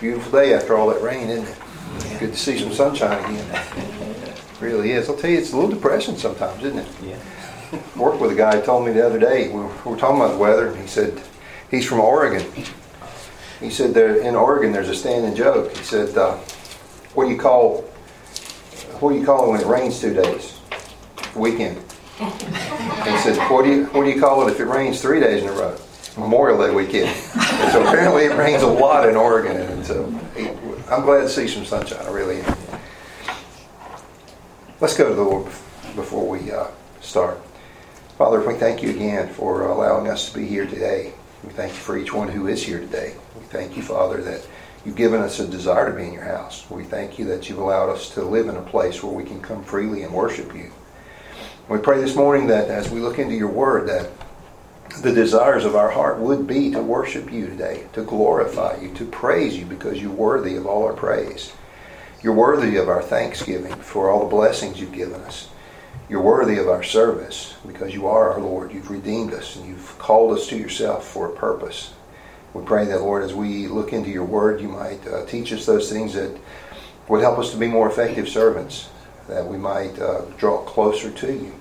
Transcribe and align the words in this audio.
Beautiful 0.00 0.32
day 0.32 0.52
after 0.52 0.76
all 0.76 0.88
that 0.88 1.00
rain, 1.00 1.30
isn't 1.30 1.48
it? 1.48 2.20
Good 2.20 2.32
to 2.32 2.36
see 2.36 2.58
some 2.58 2.72
sunshine 2.72 3.34
again. 3.34 4.34
really 4.60 4.92
is. 4.92 5.08
I'll 5.08 5.16
tell 5.16 5.30
you, 5.30 5.38
it's 5.38 5.52
a 5.52 5.56
little 5.56 5.70
depressing 5.70 6.16
sometimes, 6.16 6.62
isn't 6.62 6.78
it? 6.78 6.88
Yeah. 7.02 7.80
Worked 7.96 8.20
with 8.20 8.32
a 8.32 8.34
guy 8.34 8.56
who 8.56 8.62
told 8.62 8.84
me 8.86 8.92
the 8.92 9.06
other 9.06 9.18
day, 9.18 9.48
we 9.48 9.60
were, 9.60 9.68
we 9.84 9.92
were 9.92 9.96
talking 9.96 10.20
about 10.20 10.32
the 10.32 10.38
weather, 10.38 10.68
and 10.68 10.80
he 10.80 10.86
said, 10.86 11.22
he's 11.70 11.86
from 11.86 12.00
Oregon. 12.00 12.46
He 13.60 13.70
said 13.70 13.94
there 13.94 14.16
in 14.16 14.34
Oregon 14.34 14.72
there's 14.72 14.90
a 14.90 14.94
standing 14.94 15.34
joke. 15.34 15.74
He 15.74 15.82
said, 15.82 16.16
uh, 16.16 16.36
what 17.14 17.24
do 17.24 17.30
you 17.30 17.38
call 17.38 17.82
what 19.00 19.12
do 19.12 19.18
you 19.18 19.24
call 19.24 19.46
it 19.46 19.50
when 19.50 19.60
it 19.60 19.66
rains 19.66 20.00
two 20.00 20.12
days? 20.14 20.58
Weekend. 21.34 21.78
And 22.18 23.10
he 23.10 23.18
said, 23.18 23.36
what 23.50 23.64
do 23.64 23.70
you 23.70 23.86
what 23.86 24.04
do 24.04 24.10
you 24.10 24.20
call 24.20 24.46
it 24.46 24.52
if 24.52 24.60
it 24.60 24.66
rains 24.66 25.00
three 25.00 25.20
days 25.20 25.42
in 25.42 25.48
a 25.48 25.52
row? 25.52 25.76
Memorial 26.16 26.58
Day 26.58 26.74
weekend. 26.74 27.08
And 27.08 27.72
so 27.72 27.82
apparently 27.86 28.24
it 28.24 28.36
rains 28.36 28.62
a 28.62 28.66
lot 28.66 29.08
in 29.08 29.16
Oregon, 29.16 29.56
and 29.56 29.84
so 29.84 30.04
I'm 30.90 31.02
glad 31.02 31.22
to 31.22 31.28
see 31.28 31.46
some 31.46 31.64
sunshine. 31.64 32.04
I 32.06 32.10
really 32.10 32.40
am. 32.40 32.56
Let's 34.80 34.96
go 34.96 35.08
to 35.08 35.14
the 35.14 35.22
Lord 35.22 35.46
before 35.94 36.26
we 36.26 36.50
uh, 36.50 36.68
start. 37.00 37.38
Father, 38.16 38.40
we 38.40 38.54
thank 38.54 38.82
you 38.82 38.90
again 38.90 39.28
for 39.28 39.68
allowing 39.68 40.08
us 40.08 40.30
to 40.30 40.38
be 40.38 40.46
here 40.46 40.66
today. 40.66 41.12
We 41.44 41.50
thank 41.50 41.72
you 41.72 41.78
for 41.78 41.98
each 41.98 42.12
one 42.12 42.28
who 42.28 42.46
is 42.46 42.62
here 42.62 42.80
today. 42.80 43.14
We 43.38 43.44
thank 43.46 43.76
you, 43.76 43.82
Father, 43.82 44.22
that 44.22 44.46
you've 44.84 44.96
given 44.96 45.20
us 45.20 45.38
a 45.38 45.46
desire 45.46 45.90
to 45.90 45.96
be 45.96 46.06
in 46.06 46.14
your 46.14 46.24
house. 46.24 46.68
We 46.70 46.84
thank 46.84 47.18
you 47.18 47.26
that 47.26 47.48
you've 47.48 47.58
allowed 47.58 47.90
us 47.90 48.08
to 48.14 48.22
live 48.22 48.48
in 48.48 48.56
a 48.56 48.62
place 48.62 49.02
where 49.02 49.12
we 49.12 49.24
can 49.24 49.40
come 49.42 49.62
freely 49.62 50.02
and 50.02 50.12
worship 50.12 50.54
you. 50.54 50.72
We 51.68 51.78
pray 51.78 52.00
this 52.00 52.16
morning 52.16 52.46
that 52.46 52.68
as 52.68 52.90
we 52.90 53.00
look 53.00 53.18
into 53.18 53.34
your 53.34 53.50
word, 53.50 53.88
that 53.88 54.10
the 55.02 55.12
desires 55.12 55.64
of 55.64 55.76
our 55.76 55.90
heart 55.90 56.18
would 56.18 56.46
be 56.46 56.70
to 56.70 56.82
worship 56.82 57.30
you 57.30 57.46
today, 57.46 57.86
to 57.92 58.02
glorify 58.02 58.80
you, 58.80 58.92
to 58.94 59.04
praise 59.04 59.56
you 59.56 59.66
because 59.66 60.00
you're 60.00 60.10
worthy 60.10 60.56
of 60.56 60.66
all 60.66 60.84
our 60.84 60.92
praise. 60.92 61.52
You're 62.22 62.34
worthy 62.34 62.76
of 62.76 62.88
our 62.88 63.02
thanksgiving 63.02 63.74
for 63.74 64.10
all 64.10 64.20
the 64.20 64.30
blessings 64.30 64.80
you've 64.80 64.92
given 64.92 65.20
us. 65.22 65.48
You're 66.08 66.22
worthy 66.22 66.58
of 66.58 66.68
our 66.68 66.82
service 66.82 67.56
because 67.66 67.92
you 67.92 68.06
are 68.06 68.32
our 68.32 68.40
Lord. 68.40 68.72
You've 68.72 68.90
redeemed 68.90 69.34
us 69.34 69.56
and 69.56 69.66
you've 69.66 69.98
called 69.98 70.36
us 70.36 70.46
to 70.48 70.56
yourself 70.56 71.06
for 71.06 71.26
a 71.26 71.36
purpose. 71.36 71.92
We 72.54 72.64
pray 72.64 72.86
that, 72.86 73.00
Lord, 73.00 73.22
as 73.22 73.34
we 73.34 73.66
look 73.66 73.92
into 73.92 74.10
your 74.10 74.24
word, 74.24 74.60
you 74.60 74.68
might 74.68 75.06
uh, 75.06 75.26
teach 75.26 75.52
us 75.52 75.66
those 75.66 75.90
things 75.90 76.14
that 76.14 76.36
would 77.08 77.20
help 77.20 77.38
us 77.38 77.50
to 77.50 77.56
be 77.56 77.66
more 77.66 77.88
effective 77.88 78.28
servants, 78.28 78.88
that 79.28 79.46
we 79.46 79.58
might 79.58 79.98
uh, 79.98 80.22
draw 80.38 80.62
closer 80.64 81.10
to 81.10 81.32
you. 81.32 81.54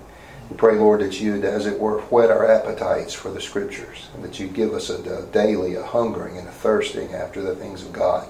We 0.50 0.58
pray, 0.58 0.76
Lord, 0.76 1.02
that 1.02 1.20
you'd, 1.20 1.44
as 1.44 1.66
it 1.66 1.80
were, 1.80 2.02
whet 2.02 2.30
our 2.30 2.50
appetites 2.50 3.14
for 3.14 3.32
the 3.32 3.42
Scriptures, 3.42 4.10
and 4.14 4.24
that 4.24 4.40
you'd 4.40 4.54
give 4.54 4.74
us 4.74 4.90
a, 4.90 5.02
a 5.02 5.26
daily 5.28 5.76
a 5.76 5.84
hungering 5.84 6.38
and 6.38 6.48
a 6.48 6.52
thirsting 6.52 7.14
after 7.14 7.42
the 7.42 7.56
things 7.56 7.82
of 7.82 7.92
God. 7.92 8.28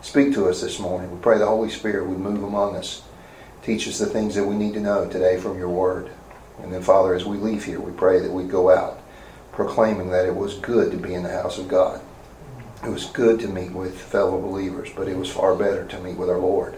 Speak 0.00 0.34
to 0.34 0.48
us 0.48 0.60
this 0.60 0.78
morning. 0.78 1.10
We 1.10 1.18
pray 1.20 1.38
the 1.38 1.46
Holy 1.46 1.70
Spirit 1.70 2.06
would 2.06 2.18
move 2.18 2.42
among 2.42 2.76
us. 2.76 3.02
Teach 3.62 3.88
us 3.88 3.98
the 3.98 4.06
things 4.06 4.34
that 4.34 4.44
we 4.44 4.54
need 4.54 4.74
to 4.74 4.80
know 4.80 5.08
today 5.08 5.38
from 5.38 5.58
your 5.58 5.70
word. 5.70 6.10
And 6.62 6.72
then, 6.72 6.82
Father, 6.82 7.14
as 7.14 7.24
we 7.24 7.36
leave 7.36 7.64
here, 7.64 7.80
we 7.80 7.92
pray 7.92 8.20
that 8.20 8.30
we 8.30 8.44
go 8.44 8.70
out 8.70 9.00
proclaiming 9.54 10.10
that 10.10 10.26
it 10.26 10.34
was 10.34 10.54
good 10.54 10.90
to 10.90 10.96
be 10.96 11.14
in 11.14 11.22
the 11.22 11.30
house 11.30 11.58
of 11.58 11.68
God. 11.68 12.00
It 12.84 12.90
was 12.90 13.06
good 13.06 13.38
to 13.40 13.48
meet 13.48 13.70
with 13.70 13.98
fellow 13.98 14.40
believers, 14.40 14.90
but 14.94 15.08
it 15.08 15.16
was 15.16 15.30
far 15.30 15.54
better 15.54 15.86
to 15.86 16.00
meet 16.00 16.16
with 16.16 16.28
our 16.28 16.38
Lord. 16.38 16.74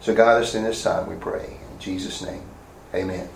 So 0.00 0.14
guide 0.14 0.42
us 0.42 0.54
in 0.54 0.64
this 0.64 0.82
time, 0.82 1.08
we 1.08 1.16
pray. 1.16 1.58
In 1.72 1.78
Jesus' 1.78 2.22
name, 2.22 2.42
amen. 2.94 3.28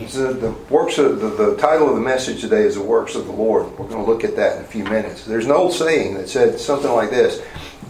The 0.00 0.56
works 0.70 0.96
of 0.96 1.20
the, 1.20 1.28
the 1.28 1.56
title 1.56 1.90
of 1.90 1.94
the 1.94 2.00
message 2.00 2.40
today 2.40 2.62
is 2.62 2.76
the 2.76 2.82
works 2.82 3.14
of 3.14 3.26
the 3.26 3.32
Lord. 3.32 3.66
We're 3.78 3.86
going 3.86 4.02
to 4.02 4.10
look 4.10 4.24
at 4.24 4.34
that 4.36 4.56
in 4.56 4.64
a 4.64 4.66
few 4.66 4.82
minutes. 4.84 5.26
There's 5.26 5.44
an 5.44 5.52
old 5.52 5.74
saying 5.74 6.14
that 6.14 6.26
said 6.26 6.58
something 6.58 6.90
like 6.90 7.10
this: 7.10 7.42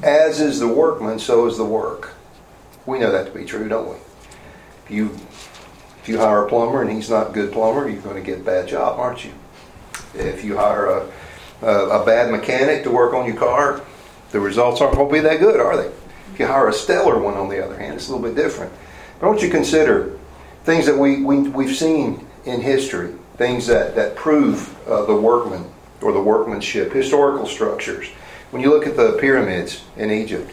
"As 0.03 0.41
is 0.41 0.59
the 0.59 0.67
workman, 0.67 1.21
so 1.21 1.47
is 1.47 1.57
the 1.57 1.65
work." 1.65 2.15
We 2.85 2.99
know 2.99 3.13
that 3.13 3.27
to 3.27 3.39
be 3.39 3.45
true, 3.45 3.69
don't 3.69 3.89
we? 3.89 3.97
If 4.85 4.91
you 4.91 5.07
if 6.03 6.09
you 6.09 6.19
hire 6.19 6.45
a 6.45 6.49
plumber 6.49 6.83
and 6.83 6.91
he's 6.91 7.11
not 7.11 7.31
a 7.31 7.33
good 7.33 7.53
plumber, 7.53 7.89
you're 7.89 8.03
going 8.03 8.17
to 8.17 8.23
get 8.23 8.41
a 8.41 8.43
bad 8.43 8.67
job, 8.67 8.99
aren't 8.99 9.25
you? 9.25 9.33
If 10.15 10.43
you 10.43 10.57
hire 10.57 10.87
a, 10.87 11.13
a, 11.63 12.03
a 12.03 12.05
bad 12.05 12.33
mechanic 12.33 12.83
to 12.85 12.91
work 12.91 13.15
on 13.15 13.25
your 13.25 13.37
car, 13.37 13.83
the 14.33 14.41
results 14.41 14.81
aren't 14.81 14.97
going 14.97 15.09
to 15.09 15.13
be 15.13 15.21
that 15.21 15.39
good, 15.39 15.61
are 15.61 15.77
they? 15.77 15.87
If 16.33 16.41
you 16.41 16.47
hire 16.49 16.69
a 16.69 16.73
stellar 16.73 17.21
one, 17.21 17.35
on 17.35 17.49
the 17.49 17.65
other 17.65 17.79
hand, 17.79 17.95
it's 17.95 18.09
a 18.09 18.13
little 18.17 18.27
bit 18.27 18.35
different. 18.35 18.73
But 19.21 19.27
don't 19.27 19.43
you 19.43 19.49
consider 19.49 20.19
things 20.65 20.87
that 20.87 20.97
we, 20.97 21.23
we, 21.23 21.49
we've 21.49 21.77
seen 21.77 22.27
in 22.45 22.61
history, 22.61 23.15
things 23.37 23.67
that, 23.67 23.95
that 23.95 24.17
prove 24.17 24.77
uh, 24.89 25.05
the 25.05 25.17
workman 25.17 25.65
or 26.01 26.13
the 26.13 26.21
workmanship, 26.21 26.93
historical 26.93 27.47
structures. 27.47 28.09
When 28.51 28.63
you 28.63 28.71
look 28.71 28.87
at 28.87 28.97
the 28.97 29.17
pyramids 29.21 29.85
in 29.97 30.11
Egypt, 30.11 30.53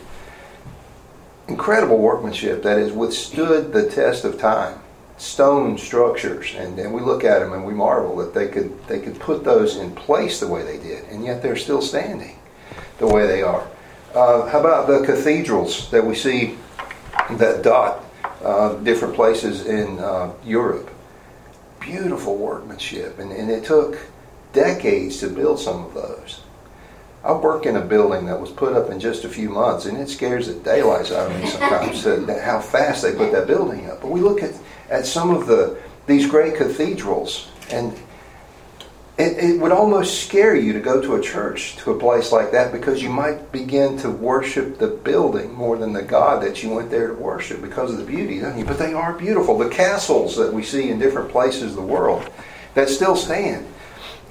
incredible 1.48 1.98
workmanship 1.98 2.64
that 2.64 2.78
has 2.78 2.92
withstood 2.92 3.72
the 3.72 3.90
test 3.90 4.26
of 4.26 4.40
time 4.40 4.80
stone 5.18 5.78
structures, 5.78 6.54
and, 6.56 6.78
and 6.78 6.94
we 6.94 7.02
look 7.02 7.24
at 7.24 7.40
them 7.40 7.54
and 7.54 7.66
we 7.66 7.74
marvel 7.74 8.16
that 8.18 8.34
they 8.34 8.48
could 8.48 8.86
they 8.88 9.00
could 9.00 9.20
put 9.20 9.44
those 9.44 9.78
in 9.78 9.92
place 9.96 10.40
the 10.40 10.48
way 10.48 10.64
they 10.64 10.78
did, 10.78 11.04
and 11.06 11.26
yet 11.26 11.42
they're 11.42 11.56
still 11.56 11.82
standing 11.82 12.38
the 13.00 13.08
way 13.08 13.26
they 13.26 13.42
are. 13.42 13.68
Uh, 14.14 14.48
how 14.48 14.60
about 14.60 14.88
the 14.88 15.04
cathedrals 15.06 15.90
that 15.92 16.06
we 16.06 16.16
see 16.16 16.58
that 17.32 17.64
dot 17.64 18.04
different 18.84 19.16
places 19.16 19.66
in 19.66 20.00
uh, 20.00 20.32
Europe? 20.44 20.90
Beautiful 21.80 22.38
workmanship, 22.38 23.20
and, 23.20 23.32
and 23.32 23.50
it 23.50 23.64
took 23.64 23.98
decades 24.54 25.20
to 25.20 25.30
build 25.30 25.60
some 25.60 25.86
of 25.86 25.94
those. 25.94 26.42
I 27.24 27.34
work 27.34 27.66
in 27.66 27.76
a 27.76 27.82
building 27.82 28.26
that 28.28 28.40
was 28.40 28.52
put 28.52 28.74
up 28.74 28.90
in 28.90 29.00
just 29.00 29.26
a 29.26 29.30
few 29.30 29.50
months, 29.50 29.86
and 29.86 29.98
it 29.98 30.10
scares 30.10 30.48
the 30.48 30.54
daylights 30.54 31.12
out 31.12 31.32
of 31.32 31.40
me 31.40 31.48
sometimes 31.48 32.04
how 32.42 32.60
fast 32.60 33.02
they 33.02 33.14
put 33.14 33.32
that 33.32 33.48
building 33.48 33.90
up. 33.90 34.02
But 34.02 34.12
we 34.12 34.22
look 34.22 34.42
at 34.44 34.54
at 34.90 35.06
some 35.06 35.32
of 35.32 35.48
the 35.48 35.78
these 36.06 36.26
great 36.26 36.56
cathedrals, 36.56 37.50
and 37.70 37.94
it, 39.18 39.38
it, 39.38 39.60
would 39.60 39.72
almost 39.72 40.26
scare 40.26 40.56
you 40.56 40.74
to 40.74 40.80
go 40.80 41.02
to 41.02 41.16
a 41.16 41.22
church 41.22 41.76
to 41.78 41.92
a 41.92 42.00
place 42.00 42.32
like 42.32 42.52
that 42.52 42.72
because 42.72 43.02
you 43.02 43.10
might 43.10 43.52
begin 43.52 43.98
to 44.00 44.12
worship 44.12 44.78
the 44.78 44.88
building 44.88 45.54
more 45.54 45.78
than 45.78 45.94
the 45.94 46.04
God 46.04 46.44
that 46.44 46.62
you 46.62 46.70
went 46.70 46.92
there 46.92 47.08
to 47.08 47.14
worship 47.14 47.62
because 47.62 47.92
of 47.92 47.98
the 47.98 48.06
beauty, 48.06 48.40
don't 48.40 48.58
you? 48.58 48.66
But 48.66 48.78
they 48.78 48.94
are 48.94 49.14
beautiful. 49.14 49.58
The 49.58 49.70
castles 49.70 50.36
that 50.38 50.54
we 50.54 50.64
see 50.64 50.90
in 50.90 51.00
different 51.00 51.32
places 51.32 51.72
of 51.72 51.76
the 51.76 51.82
world 51.82 52.30
that 52.76 52.90
still 52.90 53.16
stand. 53.16 53.66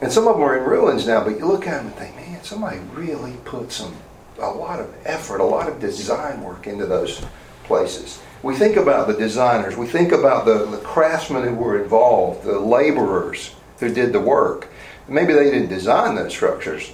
And 0.01 0.13
some 0.13 0.29
of 0.29 0.35
them 0.35 0.43
are 0.45 0.57
in 0.57 0.65
ruins 0.65 1.07
now, 1.07 1.25
but 1.25 1.39
you 1.39 1.47
look 1.47 1.67
at 1.67 1.79
them 1.79 1.87
and 1.87 1.95
think, 1.97 2.15
man, 2.17 2.45
somebody 2.45 2.79
really 2.95 3.37
put 3.45 3.73
some 3.73 3.95
a 4.39 4.51
lot 4.51 4.79
of 4.81 4.95
effort, 5.07 5.41
a 5.41 5.45
lot 5.45 5.69
of 5.69 5.81
design 5.81 6.43
work 6.43 6.67
into 6.67 6.85
those 6.85 7.25
places 7.65 8.21
we 8.43 8.55
think 8.55 8.77
about 8.77 9.09
the 9.09 9.15
designers, 9.15 9.77
we 9.77 9.87
think 9.87 10.13
about 10.13 10.45
the, 10.45 10.67
the 10.67 10.79
craftsmen 10.79 11.43
who 11.43 11.55
were 11.55 11.83
involved, 11.83 12.45
the 12.45 12.59
laborers 12.59 13.55
who 13.81 13.93
did 13.93 14.13
the 14.13 14.21
work. 14.21 14.69
Maybe 15.09 15.33
they 15.33 15.51
didn't 15.51 15.69
design 15.69 16.17
those 16.17 16.33
structures, 16.33 16.93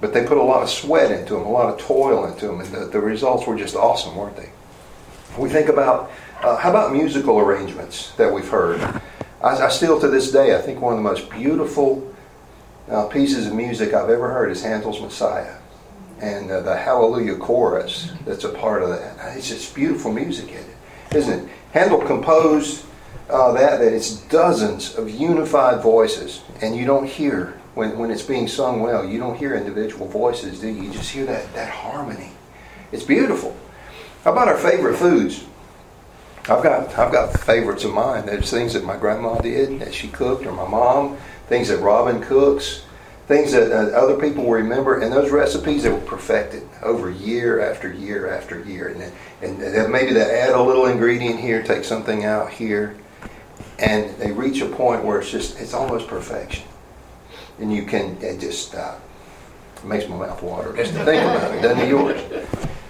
but 0.00 0.14
they 0.14 0.24
put 0.24 0.38
a 0.38 0.42
lot 0.42 0.62
of 0.62 0.70
sweat 0.70 1.10
into 1.10 1.34
them, 1.34 1.42
a 1.42 1.50
lot 1.50 1.72
of 1.72 1.80
toil 1.80 2.24
into 2.26 2.46
them, 2.46 2.60
and 2.60 2.72
the, 2.72 2.86
the 2.86 3.00
results 3.00 3.46
were 3.46 3.56
just 3.56 3.74
awesome, 3.74 4.16
weren't 4.16 4.36
they? 4.36 4.50
We 5.38 5.48
think 5.48 5.68
about 5.68 6.10
uh, 6.42 6.56
how 6.56 6.70
about 6.70 6.92
musical 6.92 7.38
arrangements 7.38 8.12
that 8.12 8.32
we've 8.32 8.48
heard? 8.48 8.80
I, 9.42 9.66
I, 9.66 9.68
still, 9.68 10.00
to 10.00 10.08
this 10.08 10.32
day, 10.32 10.56
I 10.56 10.60
think 10.62 10.80
one 10.80 10.94
of 10.94 10.98
the 10.98 11.02
most 11.02 11.28
beautiful 11.28 12.14
uh, 12.88 13.06
pieces 13.08 13.46
of 13.46 13.54
music 13.54 13.92
I've 13.92 14.08
ever 14.08 14.30
heard 14.30 14.50
is 14.50 14.62
Handel's 14.62 15.02
Messiah 15.02 15.58
and 16.20 16.50
uh, 16.50 16.60
the 16.60 16.76
Hallelujah 16.76 17.36
chorus 17.36 18.10
that's 18.24 18.44
a 18.44 18.48
part 18.48 18.82
of 18.82 18.88
that. 18.90 19.36
It's 19.36 19.48
just 19.48 19.74
beautiful 19.74 20.12
music 20.12 20.50
isn't 21.14 21.40
it? 21.44 21.48
Handel 21.72 22.00
composed 22.00 22.84
uh, 23.30 23.52
that, 23.52 23.80
that 23.80 23.92
it's 23.92 24.16
dozens 24.28 24.96
of 24.96 25.08
unified 25.08 25.82
voices, 25.82 26.42
and 26.60 26.76
you 26.76 26.84
don't 26.84 27.06
hear, 27.06 27.58
when, 27.74 27.98
when 27.98 28.10
it's 28.10 28.22
being 28.22 28.48
sung 28.48 28.80
well, 28.80 29.04
you 29.04 29.18
don't 29.18 29.36
hear 29.36 29.54
individual 29.54 30.06
voices, 30.06 30.60
do 30.60 30.68
you? 30.68 30.82
You 30.84 30.90
just 30.90 31.10
hear 31.10 31.26
that, 31.26 31.52
that 31.54 31.70
harmony. 31.70 32.32
It's 32.92 33.04
beautiful. 33.04 33.56
How 34.24 34.32
about 34.32 34.48
our 34.48 34.58
favorite 34.58 34.96
foods? 34.96 35.44
I've 36.42 36.62
got 36.62 36.98
I've 36.98 37.12
got 37.12 37.38
favorites 37.40 37.84
of 37.84 37.92
mine. 37.92 38.26
There's 38.26 38.50
things 38.50 38.72
that 38.72 38.82
my 38.82 38.96
grandma 38.96 39.38
did 39.38 39.78
that 39.80 39.94
she 39.94 40.08
cooked, 40.08 40.46
or 40.46 40.52
my 40.52 40.66
mom. 40.66 41.16
Things 41.48 41.68
that 41.68 41.78
Robin 41.78 42.20
cooks 42.20 42.82
things 43.30 43.52
that 43.52 43.70
uh, 43.70 43.96
other 43.96 44.18
people 44.18 44.42
will 44.42 44.54
remember, 44.54 44.98
and 44.98 45.12
those 45.12 45.30
recipes 45.30 45.84
that 45.84 45.92
were 45.92 46.00
perfected 46.00 46.68
over 46.82 47.12
year 47.12 47.60
after 47.60 47.92
year 47.92 48.28
after 48.28 48.60
year. 48.64 48.88
And, 49.40 49.62
and 49.62 49.92
maybe 49.92 50.12
they 50.12 50.40
add 50.40 50.50
a 50.50 50.60
little 50.60 50.86
ingredient 50.86 51.38
here, 51.38 51.62
take 51.62 51.84
something 51.84 52.24
out 52.24 52.50
here, 52.50 52.96
and 53.80 54.10
they 54.16 54.30
reach 54.30 54.60
a 54.60 54.66
point 54.66 55.04
where 55.04 55.20
it's 55.20 55.30
just, 55.30 55.58
it's 55.58 55.74
almost 55.74 56.06
perfection. 56.06 56.64
And 57.58 57.72
you 57.72 57.84
can, 57.84 58.16
it 58.20 58.38
just 58.38 58.74
uh, 58.74 58.94
makes 59.84 60.08
my 60.08 60.16
mouth 60.16 60.42
water 60.42 60.74
just 60.76 60.92
to 60.92 61.04
think 61.04 61.22
about 61.22 61.54
it, 61.54 61.62
doesn't 61.62 61.80
it 61.80 61.88
yours? 61.88 62.20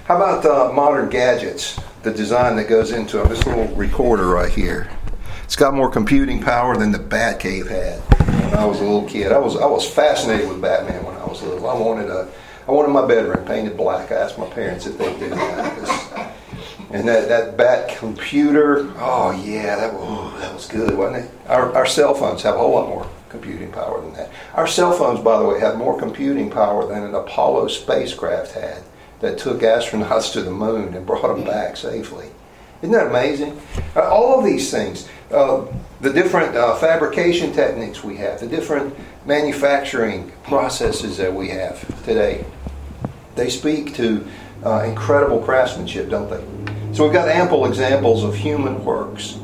How 0.05 0.17
about 0.17 0.45
uh, 0.45 0.73
modern 0.73 1.09
gadgets? 1.09 1.79
The 2.03 2.11
design 2.11 2.57
that 2.57 2.69
goes 2.69 2.93
into 2.93 3.19
This 3.25 3.47
little 3.47 3.69
recorder 3.77 4.27
right 4.29 4.51
here. 4.51 4.91
It's 5.45 5.57
got 5.57 5.75
more 5.75 5.91
computing 5.91 6.41
power 6.41 6.77
than 6.77 6.93
the 6.93 6.99
Batcave 6.99 7.69
had 7.69 8.01
when 8.51 8.55
I 8.55 8.65
was 8.65 8.81
a 8.81 8.85
little 8.85 9.09
kid. 9.09 9.33
I 9.33 9.39
was 9.39 9.57
I 9.57 9.67
was 9.67 9.89
fascinated 9.89 10.49
with 10.49 10.61
Batman 10.63 11.05
when 11.05 11.17
I 11.17 11.27
was 11.27 11.43
little. 11.43 11.69
I 11.69 11.75
wanted 11.75 12.09
a 12.09 12.31
I 12.67 12.73
wanted 12.73 12.89
my 12.89 13.07
bedroom 13.07 13.45
painted 13.45 13.77
black. 13.77 14.11
I 14.13 14.15
asked 14.15 14.39
my 14.39 14.49
parents 14.49 14.87
if 14.87 14.97
they'd 14.97 15.19
do 15.19 15.29
that. 15.29 16.10
And 16.93 17.07
that, 17.07 17.29
that 17.29 17.57
bat 17.57 17.97
computer, 17.97 18.93
oh 18.97 19.31
yeah, 19.31 19.77
that 19.77 19.95
was, 19.95 20.41
that 20.41 20.53
was 20.53 20.67
good, 20.67 20.97
wasn't 20.97 21.25
it? 21.25 21.31
Our, 21.47 21.73
our 21.75 21.87
cell 21.87 22.15
phones 22.15 22.43
have 22.43 22.57
a 22.57 22.59
whole 22.59 22.73
lot 22.73 22.89
more 22.89 23.09
computing 23.29 23.71
power 23.71 24.01
than 24.01 24.13
that. 24.15 24.31
Our 24.55 24.67
cell 24.67 24.93
phones, 24.93 25.21
by 25.21 25.39
the 25.39 25.45
way, 25.45 25.61
have 25.61 25.77
more 25.77 25.99
computing 25.99 26.51
power 26.51 26.87
than 26.87 27.05
an 27.05 27.15
Apollo 27.15 27.69
spacecraft 27.69 28.53
had 28.53 28.83
that 29.21 29.39
took 29.39 29.61
astronauts 29.61 30.33
to 30.33 30.43
the 30.43 30.51
moon 30.51 30.95
and 30.95 31.07
brought 31.07 31.35
them 31.35 31.45
back 31.45 31.77
safely. 31.77 32.27
Isn't 32.83 32.93
that 32.93 33.09
amazing? 33.09 33.61
Uh, 33.95 34.09
all 34.09 34.39
of 34.39 34.45
these 34.45 34.71
things, 34.71 35.09
uh, 35.31 35.67
the 36.01 36.13
different 36.13 36.57
uh, 36.57 36.75
fabrication 36.77 37.53
techniques 37.53 38.03
we 38.03 38.17
have, 38.17 38.41
the 38.41 38.47
different 38.49 38.97
manufacturing 39.27 40.33
processes 40.45 41.19
that 41.19 41.33
we 41.33 41.51
have 41.51 42.05
today, 42.05 42.45
they 43.37 43.51
speak 43.51 43.95
to 43.95 44.27
uh, 44.65 44.83
incredible 44.85 45.41
craftsmanship, 45.41 46.09
don't 46.09 46.29
they? 46.31 46.60
So 46.93 47.05
we've 47.05 47.13
got 47.13 47.29
ample 47.29 47.67
examples 47.67 48.25
of 48.25 48.35
human 48.35 48.85
works 48.85 49.39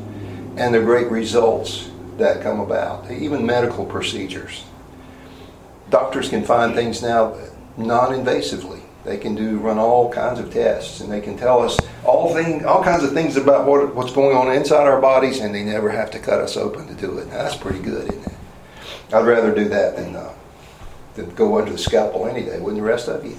and 0.57 0.73
the 0.73 0.81
great 0.81 1.09
results 1.09 1.89
that 2.17 2.41
come 2.41 2.59
about, 2.59 3.09
even 3.09 3.45
medical 3.45 3.85
procedures. 3.85 4.65
Doctors 5.89 6.27
can 6.27 6.43
find 6.43 6.75
things 6.75 7.01
now 7.01 7.37
non 7.77 8.11
invasively. 8.11 8.81
They 9.05 9.17
can 9.17 9.33
do 9.35 9.59
run 9.59 9.77
all 9.77 10.11
kinds 10.11 10.39
of 10.39 10.51
tests 10.51 10.99
and 10.99 11.09
they 11.09 11.21
can 11.21 11.37
tell 11.37 11.63
us 11.63 11.77
all 12.03 12.33
thing 12.33 12.65
all 12.65 12.83
kinds 12.83 13.03
of 13.03 13.13
things 13.13 13.37
about 13.37 13.65
what, 13.65 13.95
what's 13.95 14.11
going 14.11 14.35
on 14.35 14.53
inside 14.53 14.85
our 14.85 14.99
bodies 14.99 15.39
and 15.39 15.55
they 15.55 15.63
never 15.63 15.89
have 15.89 16.11
to 16.11 16.19
cut 16.19 16.41
us 16.41 16.57
open 16.57 16.85
to 16.87 16.93
do 16.95 17.17
it. 17.17 17.27
Now, 17.27 17.43
that's 17.43 17.55
pretty 17.55 17.79
good, 17.79 18.09
isn't 18.11 18.25
it? 18.25 18.37
I'd 19.13 19.25
rather 19.25 19.55
do 19.55 19.69
that 19.69 19.95
than, 19.95 20.17
uh, 20.17 20.33
than 21.15 21.33
go 21.35 21.57
under 21.57 21.71
the 21.71 21.77
scalpel 21.77 22.27
any 22.27 22.43
day, 22.43 22.59
wouldn't 22.59 22.81
the 22.81 22.87
rest 22.87 23.07
of 23.07 23.23
you? 23.23 23.37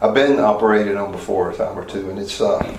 I've 0.00 0.14
been 0.14 0.40
operated 0.40 0.96
on 0.96 1.12
before 1.12 1.50
a 1.50 1.54
time 1.54 1.78
or 1.78 1.84
two, 1.84 2.08
and 2.08 2.18
it's 2.18 2.40
uh, 2.40 2.76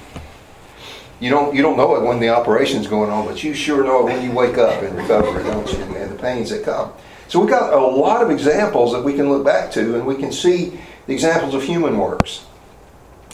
you 1.23 1.29
don't 1.29 1.55
you 1.55 1.61
don't 1.61 1.77
know 1.77 1.95
it 1.95 2.01
when 2.01 2.19
the 2.19 2.27
operation's 2.27 2.85
going 2.85 3.09
on, 3.09 3.25
but 3.25 3.45
you 3.45 3.53
sure 3.53 3.81
know 3.81 4.05
it 4.05 4.11
when 4.11 4.21
you 4.21 4.33
wake 4.33 4.57
up 4.57 4.83
and 4.83 4.93
recover, 4.97 5.41
don't 5.41 5.71
you? 5.71 5.79
And 5.79 6.11
the 6.11 6.21
pains 6.21 6.49
that 6.49 6.65
come. 6.65 6.91
So 7.29 7.39
we've 7.39 7.49
got 7.49 7.71
a 7.71 7.79
lot 7.79 8.21
of 8.21 8.29
examples 8.29 8.91
that 8.91 9.01
we 9.01 9.13
can 9.13 9.29
look 9.29 9.45
back 9.45 9.71
to, 9.71 9.95
and 9.95 10.05
we 10.05 10.15
can 10.15 10.33
see 10.33 10.77
the 11.07 11.13
examples 11.13 11.53
of 11.53 11.63
human 11.63 11.97
works 11.97 12.45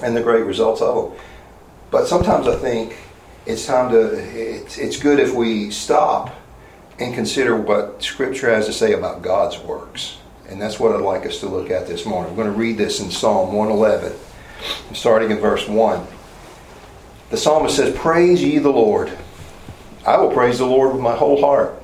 and 0.03 0.15
the 0.15 0.21
great 0.21 0.45
results 0.45 0.81
of 0.81 1.09
them. 1.09 1.19
But 1.89 2.07
sometimes 2.07 2.47
I 2.47 2.57
think 2.57 2.95
it's 3.47 3.65
time 3.65 3.89
to 3.89 4.19
it's, 4.39 4.77
it's 4.77 4.99
good 4.99 5.19
if 5.19 5.33
we 5.33 5.71
stop 5.71 6.35
and 6.99 7.15
consider 7.15 7.55
what 7.55 8.03
Scripture 8.03 8.53
has 8.53 8.67
to 8.67 8.73
say 8.73 8.93
about 8.93 9.23
God's 9.23 9.57
works. 9.57 10.19
And 10.47 10.61
that's 10.61 10.79
what 10.79 10.95
I'd 10.95 11.01
like 11.01 11.25
us 11.25 11.39
to 11.39 11.47
look 11.47 11.71
at 11.71 11.87
this 11.87 12.05
morning. 12.05 12.35
We're 12.35 12.43
going 12.43 12.53
to 12.53 12.59
read 12.59 12.77
this 12.77 12.99
in 12.99 13.09
Psalm 13.09 13.51
111, 13.51 14.13
starting 14.93 15.31
in 15.31 15.37
verse 15.37 15.67
1. 15.67 16.18
The 17.29 17.37
psalmist 17.37 17.75
says, 17.75 17.95
Praise 17.95 18.43
ye 18.43 18.57
the 18.57 18.71
Lord. 18.71 19.11
I 20.05 20.17
will 20.17 20.31
praise 20.31 20.57
the 20.57 20.65
Lord 20.65 20.93
with 20.93 21.01
my 21.01 21.15
whole 21.15 21.39
heart. 21.39 21.79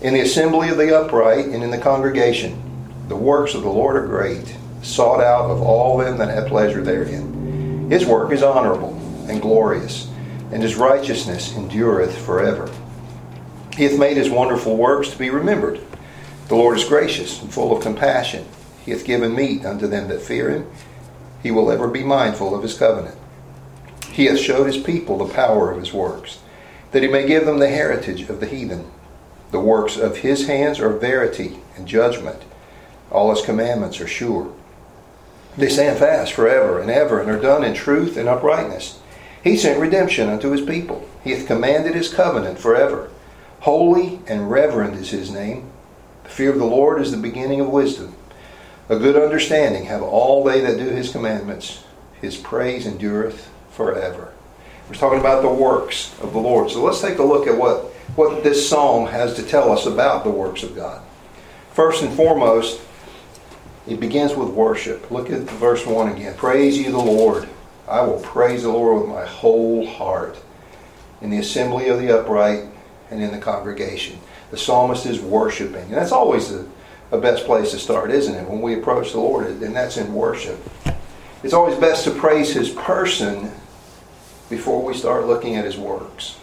In 0.00 0.14
the 0.14 0.20
assembly 0.20 0.68
of 0.68 0.78
the 0.78 0.96
upright 0.96 1.46
and 1.46 1.64
in 1.64 1.70
the 1.70 1.78
congregation, 1.78 2.62
the 3.08 3.16
works 3.16 3.54
of 3.54 3.62
the 3.62 3.68
Lord 3.68 3.96
are 3.96 4.06
great, 4.06 4.56
sought 4.82 5.20
out 5.20 5.50
of 5.50 5.60
all 5.60 5.98
them 5.98 6.18
that 6.18 6.28
have 6.28 6.46
pleasure 6.46 6.82
therein. 6.82 7.90
His 7.90 8.06
work 8.06 8.30
is 8.30 8.44
honorable 8.44 8.94
and 9.28 9.42
glorious, 9.42 10.08
and 10.52 10.62
his 10.62 10.76
righteousness 10.76 11.56
endureth 11.56 12.16
forever. 12.24 12.70
He 13.76 13.84
hath 13.84 13.98
made 13.98 14.16
his 14.16 14.30
wonderful 14.30 14.76
works 14.76 15.10
to 15.10 15.18
be 15.18 15.30
remembered. 15.30 15.80
The 16.46 16.54
Lord 16.54 16.78
is 16.78 16.84
gracious 16.84 17.42
and 17.42 17.52
full 17.52 17.76
of 17.76 17.82
compassion. 17.82 18.46
He 18.84 18.92
hath 18.92 19.04
given 19.04 19.34
meat 19.34 19.64
unto 19.64 19.88
them 19.88 20.06
that 20.08 20.22
fear 20.22 20.50
him. 20.50 20.70
He 21.42 21.50
will 21.50 21.72
ever 21.72 21.88
be 21.88 22.04
mindful 22.04 22.54
of 22.54 22.62
his 22.62 22.78
covenant. 22.78 23.18
He 24.16 24.24
hath 24.24 24.38
showed 24.38 24.66
his 24.66 24.78
people 24.78 25.18
the 25.18 25.34
power 25.34 25.70
of 25.70 25.78
his 25.78 25.92
works, 25.92 26.38
that 26.92 27.02
he 27.02 27.08
may 27.08 27.26
give 27.26 27.44
them 27.44 27.58
the 27.58 27.68
heritage 27.68 28.22
of 28.30 28.40
the 28.40 28.46
heathen. 28.46 28.90
The 29.50 29.60
works 29.60 29.98
of 29.98 30.16
his 30.16 30.46
hands 30.46 30.80
are 30.80 30.88
verity 30.88 31.58
and 31.76 31.86
judgment. 31.86 32.42
All 33.10 33.28
his 33.28 33.44
commandments 33.44 34.00
are 34.00 34.06
sure. 34.06 34.54
They 35.58 35.68
stand 35.68 35.98
fast 35.98 36.32
forever 36.32 36.80
and 36.80 36.90
ever, 36.90 37.20
and 37.20 37.30
are 37.30 37.38
done 37.38 37.62
in 37.62 37.74
truth 37.74 38.16
and 38.16 38.26
uprightness. 38.26 39.00
He 39.44 39.54
sent 39.54 39.78
redemption 39.78 40.30
unto 40.30 40.48
his 40.48 40.64
people. 40.64 41.06
He 41.22 41.32
hath 41.32 41.46
commanded 41.46 41.94
his 41.94 42.10
covenant 42.10 42.58
forever. 42.58 43.10
Holy 43.60 44.20
and 44.26 44.50
reverend 44.50 44.94
is 44.94 45.10
his 45.10 45.30
name. 45.30 45.70
The 46.24 46.30
fear 46.30 46.52
of 46.52 46.58
the 46.58 46.64
Lord 46.64 47.02
is 47.02 47.10
the 47.10 47.18
beginning 47.18 47.60
of 47.60 47.68
wisdom. 47.68 48.14
A 48.88 48.98
good 48.98 49.22
understanding 49.22 49.84
have 49.84 50.02
all 50.02 50.42
they 50.42 50.62
that 50.62 50.78
do 50.78 50.86
his 50.86 51.12
commandments. 51.12 51.84
His 52.22 52.38
praise 52.38 52.86
endureth 52.86 53.50
forever. 53.76 54.32
We're 54.88 54.94
talking 54.94 55.20
about 55.20 55.42
the 55.42 55.48
works 55.48 56.18
of 56.20 56.32
the 56.32 56.38
Lord. 56.38 56.70
So 56.70 56.82
let's 56.82 57.00
take 57.00 57.18
a 57.18 57.22
look 57.22 57.46
at 57.46 57.56
what, 57.56 57.84
what 58.16 58.42
this 58.42 58.68
psalm 58.68 59.06
has 59.08 59.34
to 59.34 59.42
tell 59.42 59.70
us 59.70 59.86
about 59.86 60.24
the 60.24 60.30
works 60.30 60.62
of 60.62 60.74
God. 60.74 61.02
First 61.72 62.02
and 62.02 62.14
foremost, 62.14 62.80
it 63.86 64.00
begins 64.00 64.34
with 64.34 64.48
worship. 64.48 65.10
Look 65.10 65.30
at 65.30 65.40
verse 65.42 65.84
1 65.84 66.12
again. 66.12 66.34
Praise 66.36 66.78
ye 66.78 66.84
the 66.84 66.98
Lord. 66.98 67.48
I 67.86 68.00
will 68.00 68.20
praise 68.20 68.62
the 68.62 68.70
Lord 68.70 69.02
with 69.02 69.10
my 69.10 69.24
whole 69.26 69.86
heart 69.86 70.38
in 71.20 71.30
the 71.30 71.38
assembly 71.38 71.88
of 71.88 71.98
the 71.98 72.18
upright 72.18 72.64
and 73.10 73.22
in 73.22 73.30
the 73.30 73.38
congregation. 73.38 74.18
The 74.50 74.56
psalmist 74.56 75.06
is 75.06 75.20
worshiping. 75.20 75.82
And 75.82 75.94
that's 75.94 76.12
always 76.12 76.50
the, 76.50 76.66
the 77.10 77.18
best 77.18 77.44
place 77.44 77.72
to 77.72 77.78
start, 77.78 78.10
isn't 78.10 78.34
it? 78.34 78.48
When 78.48 78.60
we 78.60 78.74
approach 78.74 79.12
the 79.12 79.20
Lord, 79.20 79.46
and 79.46 79.74
that's 79.74 79.96
in 79.96 80.14
worship. 80.14 80.58
It's 81.42 81.52
always 81.52 81.76
best 81.78 82.04
to 82.04 82.10
praise 82.12 82.52
his 82.52 82.70
person 82.70 83.52
before 84.48 84.82
we 84.82 84.94
start 84.94 85.26
looking 85.26 85.56
at 85.56 85.64
his 85.64 85.76
works. 85.76 86.36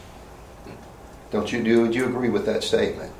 Don't 1.32 1.52
you 1.52 1.64
do? 1.64 1.82
Would 1.82 1.96
you 1.96 2.06
agree 2.06 2.30
with 2.30 2.46
that 2.46 2.64
statement? 2.64 3.12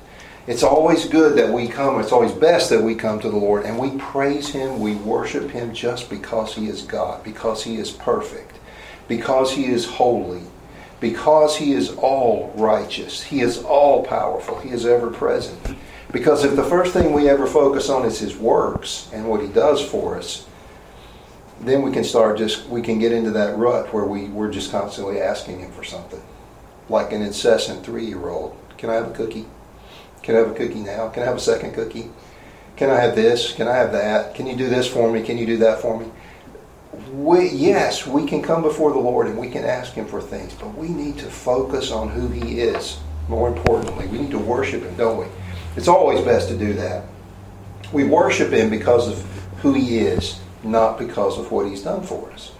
It's 0.46 0.62
always 0.62 1.06
good 1.06 1.38
that 1.38 1.50
we 1.50 1.66
come, 1.68 1.98
it's 2.00 2.12
always 2.12 2.32
best 2.32 2.68
that 2.68 2.82
we 2.82 2.94
come 2.94 3.18
to 3.20 3.30
the 3.30 3.36
Lord 3.36 3.64
and 3.64 3.78
we 3.78 3.96
praise 3.98 4.50
Him, 4.50 4.78
we 4.78 4.94
worship 4.94 5.50
Him 5.50 5.72
just 5.72 6.10
because 6.10 6.54
He 6.54 6.68
is 6.68 6.82
God, 6.82 7.24
because 7.24 7.64
He 7.64 7.76
is 7.76 7.90
perfect, 7.90 8.58
because 9.08 9.52
He 9.52 9.64
is 9.64 9.86
holy, 9.86 10.42
because 11.00 11.56
He 11.56 11.72
is 11.72 11.94
all 11.96 12.52
righteous, 12.56 13.22
He 13.22 13.40
is 13.40 13.62
all 13.62 14.04
powerful, 14.04 14.60
He 14.60 14.68
is 14.68 14.84
ever 14.84 15.10
present. 15.10 15.78
Because 16.12 16.44
if 16.44 16.56
the 16.56 16.62
first 16.62 16.92
thing 16.92 17.12
we 17.12 17.28
ever 17.28 17.46
focus 17.46 17.88
on 17.88 18.04
is 18.04 18.18
His 18.18 18.36
works 18.36 19.08
and 19.14 19.26
what 19.26 19.40
He 19.40 19.48
does 19.48 19.82
for 19.82 20.18
us, 20.18 20.46
then 21.64 21.82
we 21.82 21.92
can 21.92 22.04
start 22.04 22.38
just 22.38 22.66
we 22.68 22.82
can 22.82 22.98
get 22.98 23.12
into 23.12 23.30
that 23.30 23.56
rut 23.56 23.92
where 23.92 24.04
we 24.04 24.24
we're 24.24 24.50
just 24.50 24.70
constantly 24.70 25.20
asking 25.20 25.60
him 25.60 25.70
for 25.72 25.84
something. 25.84 26.22
Like 26.88 27.12
an 27.12 27.22
incessant 27.22 27.84
three-year-old. 27.84 28.56
Can 28.76 28.90
i 28.90 28.94
have 28.94 29.08
a 29.08 29.14
cookie? 29.14 29.46
Can 30.22 30.36
i 30.36 30.38
have 30.38 30.50
a 30.50 30.54
cookie 30.54 30.80
now? 30.80 31.08
Can 31.08 31.22
i 31.22 31.26
have 31.26 31.36
a 31.36 31.40
second 31.40 31.72
cookie? 31.72 32.10
Can 32.76 32.90
i 32.90 33.00
have 33.00 33.14
this? 33.14 33.52
Can 33.52 33.68
i 33.68 33.76
have 33.76 33.92
that? 33.92 34.34
Can 34.34 34.46
you 34.46 34.56
do 34.56 34.68
this 34.68 34.86
for 34.86 35.10
me? 35.10 35.22
Can 35.22 35.38
you 35.38 35.46
do 35.46 35.56
that 35.58 35.80
for 35.80 35.98
me? 35.98 36.10
We, 37.12 37.48
yes 37.48 38.06
we 38.06 38.24
can 38.26 38.40
come 38.40 38.62
before 38.62 38.92
the 38.92 39.00
lord 39.00 39.26
and 39.26 39.36
we 39.36 39.50
can 39.50 39.64
ask 39.64 39.94
him 39.94 40.06
for 40.06 40.22
things 40.22 40.54
but 40.54 40.76
we 40.76 40.88
need 40.88 41.18
to 41.18 41.26
focus 41.26 41.90
on 41.90 42.08
who 42.08 42.28
he 42.28 42.60
is 42.60 42.98
more 43.28 43.48
importantly. 43.48 44.06
We 44.08 44.18
need 44.18 44.30
to 44.30 44.38
worship 44.38 44.82
him 44.82 44.94
don't 44.96 45.18
we? 45.18 45.26
It's 45.76 45.88
always 45.88 46.20
best 46.20 46.48
to 46.48 46.58
do 46.58 46.74
that. 46.74 47.04
We 47.92 48.04
worship 48.04 48.52
him 48.52 48.70
because 48.70 49.08
of 49.08 49.18
who 49.60 49.72
he 49.72 49.98
is 49.98 50.38
not 50.64 50.98
because 50.98 51.38
of 51.38 51.50
what 51.50 51.66
he's 51.66 51.82
done 51.82 52.02
for 52.02 52.30
us. 52.32 52.52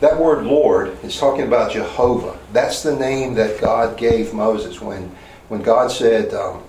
That 0.00 0.18
word 0.18 0.44
Lord 0.44 0.96
is 1.02 1.18
talking 1.18 1.42
about 1.42 1.72
Jehovah. 1.72 2.38
That's 2.52 2.82
the 2.82 2.94
name 2.94 3.34
that 3.34 3.60
God 3.60 3.96
gave 3.96 4.32
Moses 4.32 4.80
when, 4.80 5.10
when 5.48 5.62
God 5.62 5.90
said, 5.90 6.32
um, 6.34 6.62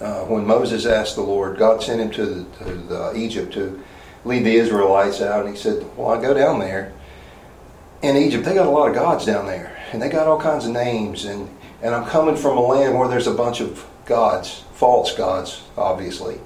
uh, 0.00 0.24
when 0.24 0.44
Moses 0.44 0.86
asked 0.86 1.14
the 1.14 1.22
Lord, 1.22 1.56
God 1.56 1.82
sent 1.82 2.00
him 2.00 2.10
to, 2.12 2.26
the, 2.26 2.64
to 2.64 2.74
the 2.74 3.12
Egypt 3.16 3.52
to 3.54 3.80
lead 4.24 4.44
the 4.44 4.56
Israelites 4.56 5.20
out, 5.20 5.46
and 5.46 5.54
he 5.54 5.60
said, 5.60 5.84
Well, 5.96 6.08
I 6.08 6.20
go 6.20 6.34
down 6.34 6.58
there. 6.58 6.92
In 8.02 8.16
Egypt, 8.16 8.44
they 8.44 8.54
got 8.54 8.66
a 8.66 8.70
lot 8.70 8.88
of 8.88 8.94
gods 8.94 9.24
down 9.24 9.46
there, 9.46 9.76
and 9.92 10.00
they 10.00 10.08
got 10.08 10.26
all 10.26 10.40
kinds 10.40 10.66
of 10.66 10.72
names, 10.72 11.24
and, 11.24 11.48
and 11.82 11.94
I'm 11.94 12.06
coming 12.06 12.36
from 12.36 12.56
a 12.56 12.60
land 12.60 12.96
where 12.96 13.08
there's 13.08 13.26
a 13.26 13.34
bunch 13.34 13.60
of 13.60 13.86
gods, 14.04 14.64
false 14.72 15.14
gods, 15.16 15.62
obviously. 15.76 16.40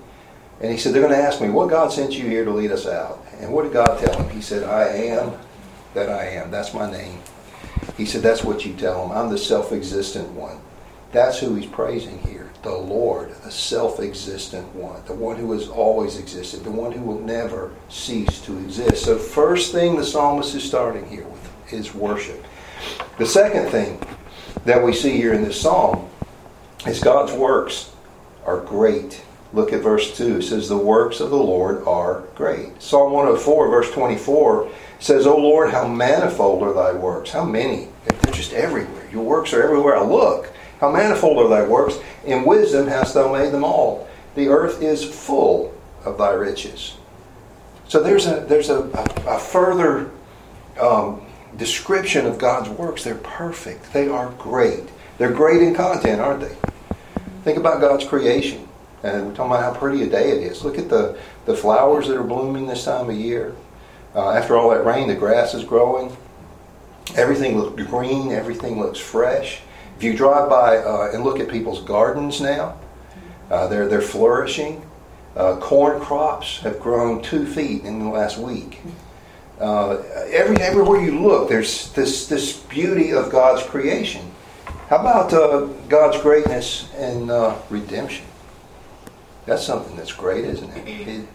And 0.62 0.71
he 0.71 0.78
said, 0.78 0.95
They're 0.95 1.02
going 1.02 1.14
to 1.14 1.25
ask 1.25 1.40
me, 1.40 1.50
What 1.50 1.71
God 1.71 1.92
sent 1.92 2.12
you 2.12 2.26
here 2.26 2.45
to 2.45 2.52
lead 2.52 2.71
us 2.71 2.87
out? 2.87 3.25
And 3.40 3.52
what 3.52 3.64
did 3.64 3.73
God 3.73 3.99
tell 3.99 4.23
him? 4.23 4.31
He 4.35 4.40
said, 4.40 4.62
I 4.62 4.85
am 4.88 5.33
that 5.95 6.09
I 6.09 6.25
am. 6.25 6.50
That's 6.50 6.73
my 6.73 6.90
name. 6.90 7.19
He 7.97 8.07
said, 8.07 8.23
That's 8.23 8.45
what 8.45 8.64
you 8.64 8.75
tell 8.75 9.04
him. 9.04 9.12
I'm 9.12 9.31
the 9.31 9.38
self 9.38 9.73
existent 9.73 10.31
one. 10.31 10.59
That's 11.11 11.38
who 11.38 11.54
he's 11.54 11.66
praising 11.66 12.19
here. 12.21 12.50
The 12.62 12.75
Lord, 12.75 13.35
the 13.42 13.50
self 13.50 14.00
existent 14.00 14.73
one, 14.75 15.04
the 15.07 15.14
one 15.14 15.37
who 15.37 15.52
has 15.52 15.69
always 15.69 16.19
existed, 16.19 16.64
the 16.64 16.71
one 16.71 16.92
who 16.92 17.02
will 17.02 17.21
never 17.21 17.73
cease 17.88 18.40
to 18.42 18.57
exist. 18.59 19.04
So, 19.04 19.19
first 19.19 19.73
thing 19.73 19.97
the 19.97 20.04
psalmist 20.04 20.54
is 20.54 20.64
starting 20.64 21.07
here 21.09 21.26
with 21.26 21.73
is 21.73 21.95
worship. 21.95 22.45
The 23.19 23.26
second 23.26 23.69
thing 23.71 24.00
that 24.64 24.83
we 24.83 24.92
see 24.92 25.16
here 25.16 25.33
in 25.33 25.42
this 25.42 25.61
psalm 25.61 26.09
is 26.87 27.00
God's 27.00 27.33
works 27.33 27.92
are 28.45 28.61
great. 28.61 29.23
Look 29.53 29.73
at 29.73 29.83
verse 29.83 30.17
2. 30.17 30.39
It 30.39 30.43
says, 30.43 30.69
The 30.69 30.77
works 30.77 31.21
of 31.21 31.31
the 31.31 31.37
Lord 31.37 31.85
are 31.85 32.23
great. 32.35 32.81
Psalm 32.81 33.13
104, 33.13 33.69
verse 33.69 33.91
24 33.91 34.71
says, 34.99 35.27
O 35.27 35.37
Lord, 35.37 35.71
how 35.71 35.87
manifold 35.87 36.63
are 36.63 36.73
thy 36.73 36.93
works. 36.93 37.31
How 37.31 37.45
many? 37.45 37.89
They're 38.07 38.33
just 38.33 38.53
everywhere. 38.53 39.09
Your 39.11 39.25
works 39.25 39.53
are 39.53 39.63
everywhere 39.63 39.97
I 39.97 40.05
look. 40.05 40.53
How 40.81 40.91
manifold 40.91 41.39
are 41.39 41.49
thy 41.49 41.67
works. 41.67 41.99
In 42.25 42.45
wisdom 42.45 42.87
hast 42.87 43.15
thou 43.15 43.33
made 43.33 43.53
them 43.53 43.65
all. 43.65 44.09
The 44.35 44.49
earth 44.49 44.81
is 44.81 45.05
full 45.05 45.75
of 46.05 46.19
thy 46.19 46.33
riches. 46.33 46.97
So 47.89 48.03
there's 48.03 48.27
a, 48.27 48.47
there's 48.49 48.71
a, 48.71 48.81
a, 48.81 49.35
a 49.35 49.39
further 49.39 50.11
um, 50.81 51.21
description 51.57 52.27
of 52.27 52.39
God's 52.39 52.71
works. 52.71 53.05
They're 53.05 53.17
perfect. 53.17 53.93
They 53.93 54.09
are 54.09 54.31
great. 54.39 54.89
They're 55.19 55.33
great 55.33 55.63
in 55.63 55.75
content, 55.75 56.21
aren't 56.21 56.41
they? 56.41 56.57
Think 57.45 57.59
about 57.59 57.81
God's 57.81 58.07
creation. 58.07 58.67
And 59.03 59.27
we're 59.27 59.35
talking 59.35 59.53
about 59.53 59.75
how 59.75 59.79
pretty 59.79 60.03
a 60.03 60.07
day 60.09 60.31
it 60.31 60.43
is. 60.43 60.63
Look 60.65 60.79
at 60.79 60.89
the, 60.89 61.19
the 61.45 61.57
flowers 61.57 62.07
that 62.09 62.17
are 62.17 62.23
blooming 62.23 62.67
this 62.67 62.85
time 62.85 63.11
of 63.11 63.17
year. 63.17 63.55
Uh, 64.15 64.31
after 64.31 64.57
all 64.57 64.71
that 64.71 64.85
rain, 64.85 65.09
the 65.09 65.15
grass 65.15 65.55
is 65.55 65.65
growing. 65.65 66.17
Everything 67.17 67.59
looks 67.59 67.83
green. 67.83 68.31
Everything 68.31 68.79
looks 68.79 68.99
fresh. 68.99 69.61
If 69.97 70.05
you 70.05 70.17
drive 70.17 70.49
by 70.49 70.79
uh, 70.79 71.11
and 71.13 71.25
look 71.25 71.41
at 71.41 71.49
people's 71.49 71.83
gardens 71.83 72.41
now, 72.41 72.77
uh, 73.51 73.67
they're, 73.67 73.89
they're 73.89 74.01
flourishing. 74.01 74.87
Uh, 75.37 75.57
corn 75.57 76.01
crops 76.01 76.61
have 76.61 76.79
grown 76.79 77.23
two 77.23 77.47
feet 77.47 77.85
in 77.85 77.99
the 77.99 78.09
last 78.09 78.39
week. 78.39 78.81
Uh, 79.59 80.03
every, 80.31 80.57
everywhere 80.59 81.01
you 81.01 81.21
look, 81.21 81.49
there's 81.49 81.91
this, 81.93 82.29
this 82.29 82.57
beauty 82.57 83.13
of 83.13 83.31
God's 83.31 83.63
creation. 83.63 84.31
How 84.89 84.99
about 84.99 85.33
uh, 85.33 85.67
God's 85.89 86.21
greatness 86.21 86.93
and 86.95 87.31
redemption? 87.71 88.27
That's 89.47 89.65
something 89.65 89.97
that's 89.97 90.13
great, 90.13 90.45
isn't 90.45 90.71
it? 90.71 91.09
it? 91.09 91.27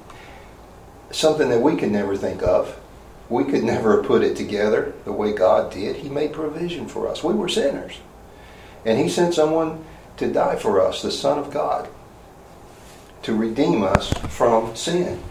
Something 1.11 1.49
that 1.49 1.61
we 1.61 1.75
could 1.75 1.91
never 1.91 2.15
think 2.15 2.41
of. 2.41 2.79
We 3.29 3.43
could 3.43 3.63
never 3.63 4.03
put 4.03 4.23
it 4.23 4.37
together 4.37 4.93
the 5.03 5.11
way 5.11 5.33
God 5.33 5.71
did. 5.71 5.97
He 5.97 6.09
made 6.09 6.31
provision 6.31 6.87
for 6.87 7.09
us. 7.09 7.23
We 7.23 7.33
were 7.33 7.49
sinners. 7.49 7.99
And 8.85 8.97
He 8.97 9.09
sent 9.09 9.33
someone 9.33 9.83
to 10.17 10.31
die 10.31 10.55
for 10.55 10.81
us, 10.81 11.01
the 11.01 11.11
Son 11.11 11.37
of 11.37 11.51
God, 11.51 11.89
to 13.23 13.35
redeem 13.35 13.83
us 13.83 14.13
from 14.29 14.75
sin. 14.75 15.21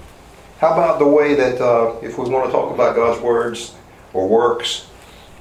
How 0.58 0.74
about 0.74 0.98
the 0.98 1.06
way 1.06 1.34
that, 1.34 1.60
uh, 1.60 1.96
if 2.02 2.18
we 2.18 2.28
want 2.28 2.46
to 2.46 2.52
talk 2.52 2.72
about 2.72 2.96
God's 2.96 3.20
words 3.22 3.74
or 4.12 4.28
works, 4.28 4.88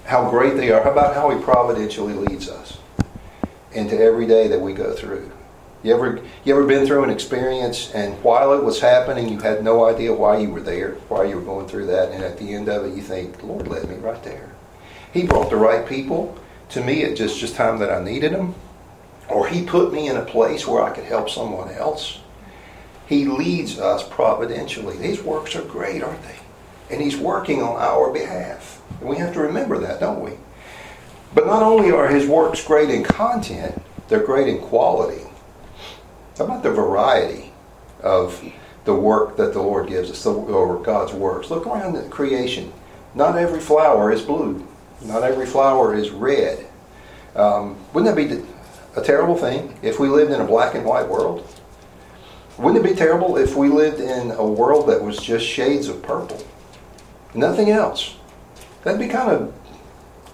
how 0.06 0.30
great 0.30 0.56
they 0.56 0.72
are, 0.72 0.84
how 0.84 0.92
about 0.92 1.16
how 1.16 1.30
He 1.30 1.42
providentially 1.44 2.14
leads 2.14 2.50
us 2.50 2.78
into 3.74 4.00
every 4.00 4.26
day 4.26 4.48
that 4.48 4.62
we 4.62 4.74
go 4.74 4.94
through? 4.94 5.32
You 5.86 5.94
ever 5.94 6.20
you 6.44 6.56
ever 6.56 6.66
been 6.66 6.88
through 6.88 7.04
an 7.04 7.12
experience 7.12 7.94
and 7.94 8.16
while 8.24 8.54
it 8.54 8.64
was 8.64 8.80
happening 8.80 9.30
you 9.30 9.38
had 9.38 9.64
no 9.64 9.86
idea 9.86 10.12
why 10.12 10.40
you 10.40 10.50
were 10.50 10.62
there, 10.62 10.94
why 11.10 11.26
you 11.26 11.36
were 11.36 11.44
going 11.44 11.68
through 11.68 11.86
that, 11.86 12.12
and 12.12 12.24
at 12.24 12.40
the 12.40 12.56
end 12.56 12.70
of 12.70 12.88
it 12.88 12.96
you 12.96 13.04
think, 13.04 13.44
Lord 13.44 13.68
led 13.68 13.88
me 13.88 13.98
right 13.98 14.22
there. 14.24 14.50
He 15.14 15.28
brought 15.28 15.52
the 15.52 15.58
right 15.58 15.88
people 15.88 16.36
to 16.70 16.84
me 16.84 17.04
at 17.04 17.16
just 17.16 17.40
just 17.40 17.56
time 17.56 17.78
that 17.78 17.92
I 17.92 18.04
needed 18.04 18.34
them, 18.34 18.56
or 19.30 19.48
he 19.48 19.64
put 19.64 19.94
me 19.94 20.08
in 20.08 20.18
a 20.18 20.26
place 20.26 20.66
where 20.66 20.82
I 20.82 20.90
could 20.90 21.04
help 21.04 21.30
someone 21.30 21.70
else. 21.70 22.18
He 23.08 23.26
leads 23.26 23.78
us 23.78 24.02
providentially. 24.10 24.98
These 24.98 25.22
works 25.22 25.56
are 25.56 25.62
great, 25.62 26.02
aren't 26.02 26.24
they? 26.24 26.40
And 26.90 27.00
he's 27.00 27.16
working 27.16 27.62
on 27.62 27.80
our 27.80 28.12
behalf. 28.12 28.82
And 29.02 29.08
we 29.08 29.18
have 29.18 29.34
to 29.34 29.40
remember 29.40 29.78
that, 29.78 30.00
don't 30.00 30.22
we? 30.22 30.32
But 31.36 31.46
not 31.46 31.62
only 31.62 31.92
are 31.92 32.08
his 32.08 32.28
works 32.28 32.66
great 32.66 32.90
in 32.90 33.04
content, 33.04 33.80
they're 34.08 34.26
great 34.26 34.48
in 34.48 34.58
quality. 34.58 35.25
How 36.38 36.46
about 36.46 36.64
the 36.64 36.72
variety 36.72 37.54
of 38.02 38.44
the 38.84 38.94
work 38.94 39.38
that 39.38 39.54
the 39.54 39.62
Lord 39.62 39.88
gives 39.88 40.12
us, 40.12 40.26
or 40.26 40.82
God's 40.82 41.14
works? 41.14 41.50
Look 41.50 41.66
around 41.66 41.94
the 41.94 42.04
creation. 42.10 42.74
Not 43.14 43.38
every 43.38 43.62
flower 43.62 44.12
is 44.12 44.22
blue. 44.22 44.68
Not 45.02 45.24
every 45.24 45.46
flower 45.46 45.96
is 45.96 46.10
red. 46.12 46.68
Um, 47.36 47.78
wouldn't 47.94 48.16
that 48.16 48.28
be 48.28 48.44
a 49.00 49.04
terrible 49.04 49.38
thing 49.38 49.78
if 49.82 50.00
we 50.00 50.10
lived 50.10 50.32
in 50.32 50.42
a 50.42 50.46
black 50.46 50.76
and 50.76 50.86
white 50.86 51.08
world? 51.08 51.48
Wouldn't 52.58 52.86
it 52.86 52.90
be 52.90 52.96
terrible 52.96 53.38
if 53.38 53.56
we 53.56 53.70
lived 53.70 54.00
in 54.00 54.32
a 54.32 54.46
world 54.46 54.90
that 54.90 55.02
was 55.02 55.18
just 55.18 55.46
shades 55.46 55.88
of 55.88 56.02
purple? 56.02 56.46
Nothing 57.34 57.70
else. 57.70 58.16
That'd 58.84 59.00
be 59.00 59.08
kind 59.08 59.32
of 59.32 59.54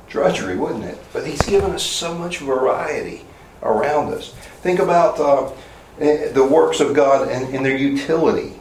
drudgery, 0.08 0.58
wouldn't 0.58 0.84
it? 0.84 0.98
But 1.14 1.26
He's 1.26 1.42
given 1.42 1.72
us 1.72 1.84
so 1.84 2.16
much 2.16 2.40
variety 2.40 3.26
around 3.64 4.14
us. 4.14 4.34
Think 4.62 4.80
about 4.80 5.20
uh, 5.20 5.52
the 5.98 6.48
works 6.50 6.80
of 6.80 6.96
God 6.96 7.28
and, 7.28 7.54
and 7.54 7.66
their 7.66 7.78
utility. 7.78 8.54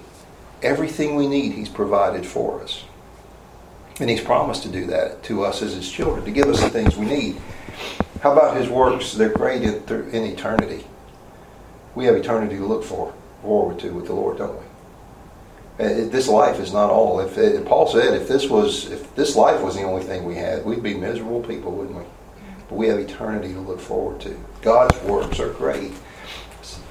Everything 0.63 1.17
we 1.17 1.27
need, 1.27 1.53
He's 1.53 1.69
provided 1.69 2.27
for 2.27 2.63
us. 2.63 2.85
And 3.99 4.11
He's 4.11 4.21
promised 4.21 4.63
to 4.65 4.69
do 4.69 4.87
that 4.87 5.23
to 5.25 5.45
us 5.45 5.63
as 5.63 5.75
His 5.75 5.91
children, 5.91 6.25
to 6.25 6.31
give 6.31 6.49
us 6.49 6.61
the 6.61 6.71
things 6.71 6.97
we 6.97 7.07
need. 7.07 7.41
How 8.23 8.33
about 8.33 8.57
His 8.57 8.69
works? 8.69 9.15
They're 9.15 9.31
great 9.31 9.63
in, 9.63 9.75
in 10.13 10.25
eternity. 10.25 10.85
We 11.95 12.05
have 12.05 12.15
eternity 12.15 12.57
to 12.57 12.67
look 12.67 12.85
for, 12.85 13.15
forward 13.43 13.79
to 13.81 13.91
with 13.91 14.07
the 14.07 14.15
Lord, 14.15 14.39
don't 14.39 14.59
we? 14.59 14.65
Eh, 15.81 16.09
this 16.09 16.29
life 16.29 16.61
is 16.61 16.73
not 16.73 16.91
all. 16.91 17.21
If, 17.21 17.39
if, 17.39 17.65
Paul 17.65 17.89
said, 17.89 18.15
if 18.15 18.29
this 18.29 18.49
was, 18.49 18.91
if 18.91 19.15
this 19.15 19.35
life 19.35 19.63
was 19.63 19.75
the 19.75 19.83
only 19.83 20.03
thing 20.03 20.25
we 20.25 20.35
had, 20.35 20.65
we'd 20.65 20.83
be 20.83 20.95
miserable 20.95 21.43
people, 21.43 21.73
wouldn't 21.73 21.97
we? 21.97 22.05
But 22.69 22.77
we 22.77 22.89
have 22.89 22.99
eternity 22.99 23.55
to 23.55 23.61
look 23.61 23.81
forward 23.81 24.21
to. 24.21 24.39
God's 24.61 25.01
works 25.03 25.41
are 25.41 25.53
great 25.55 25.93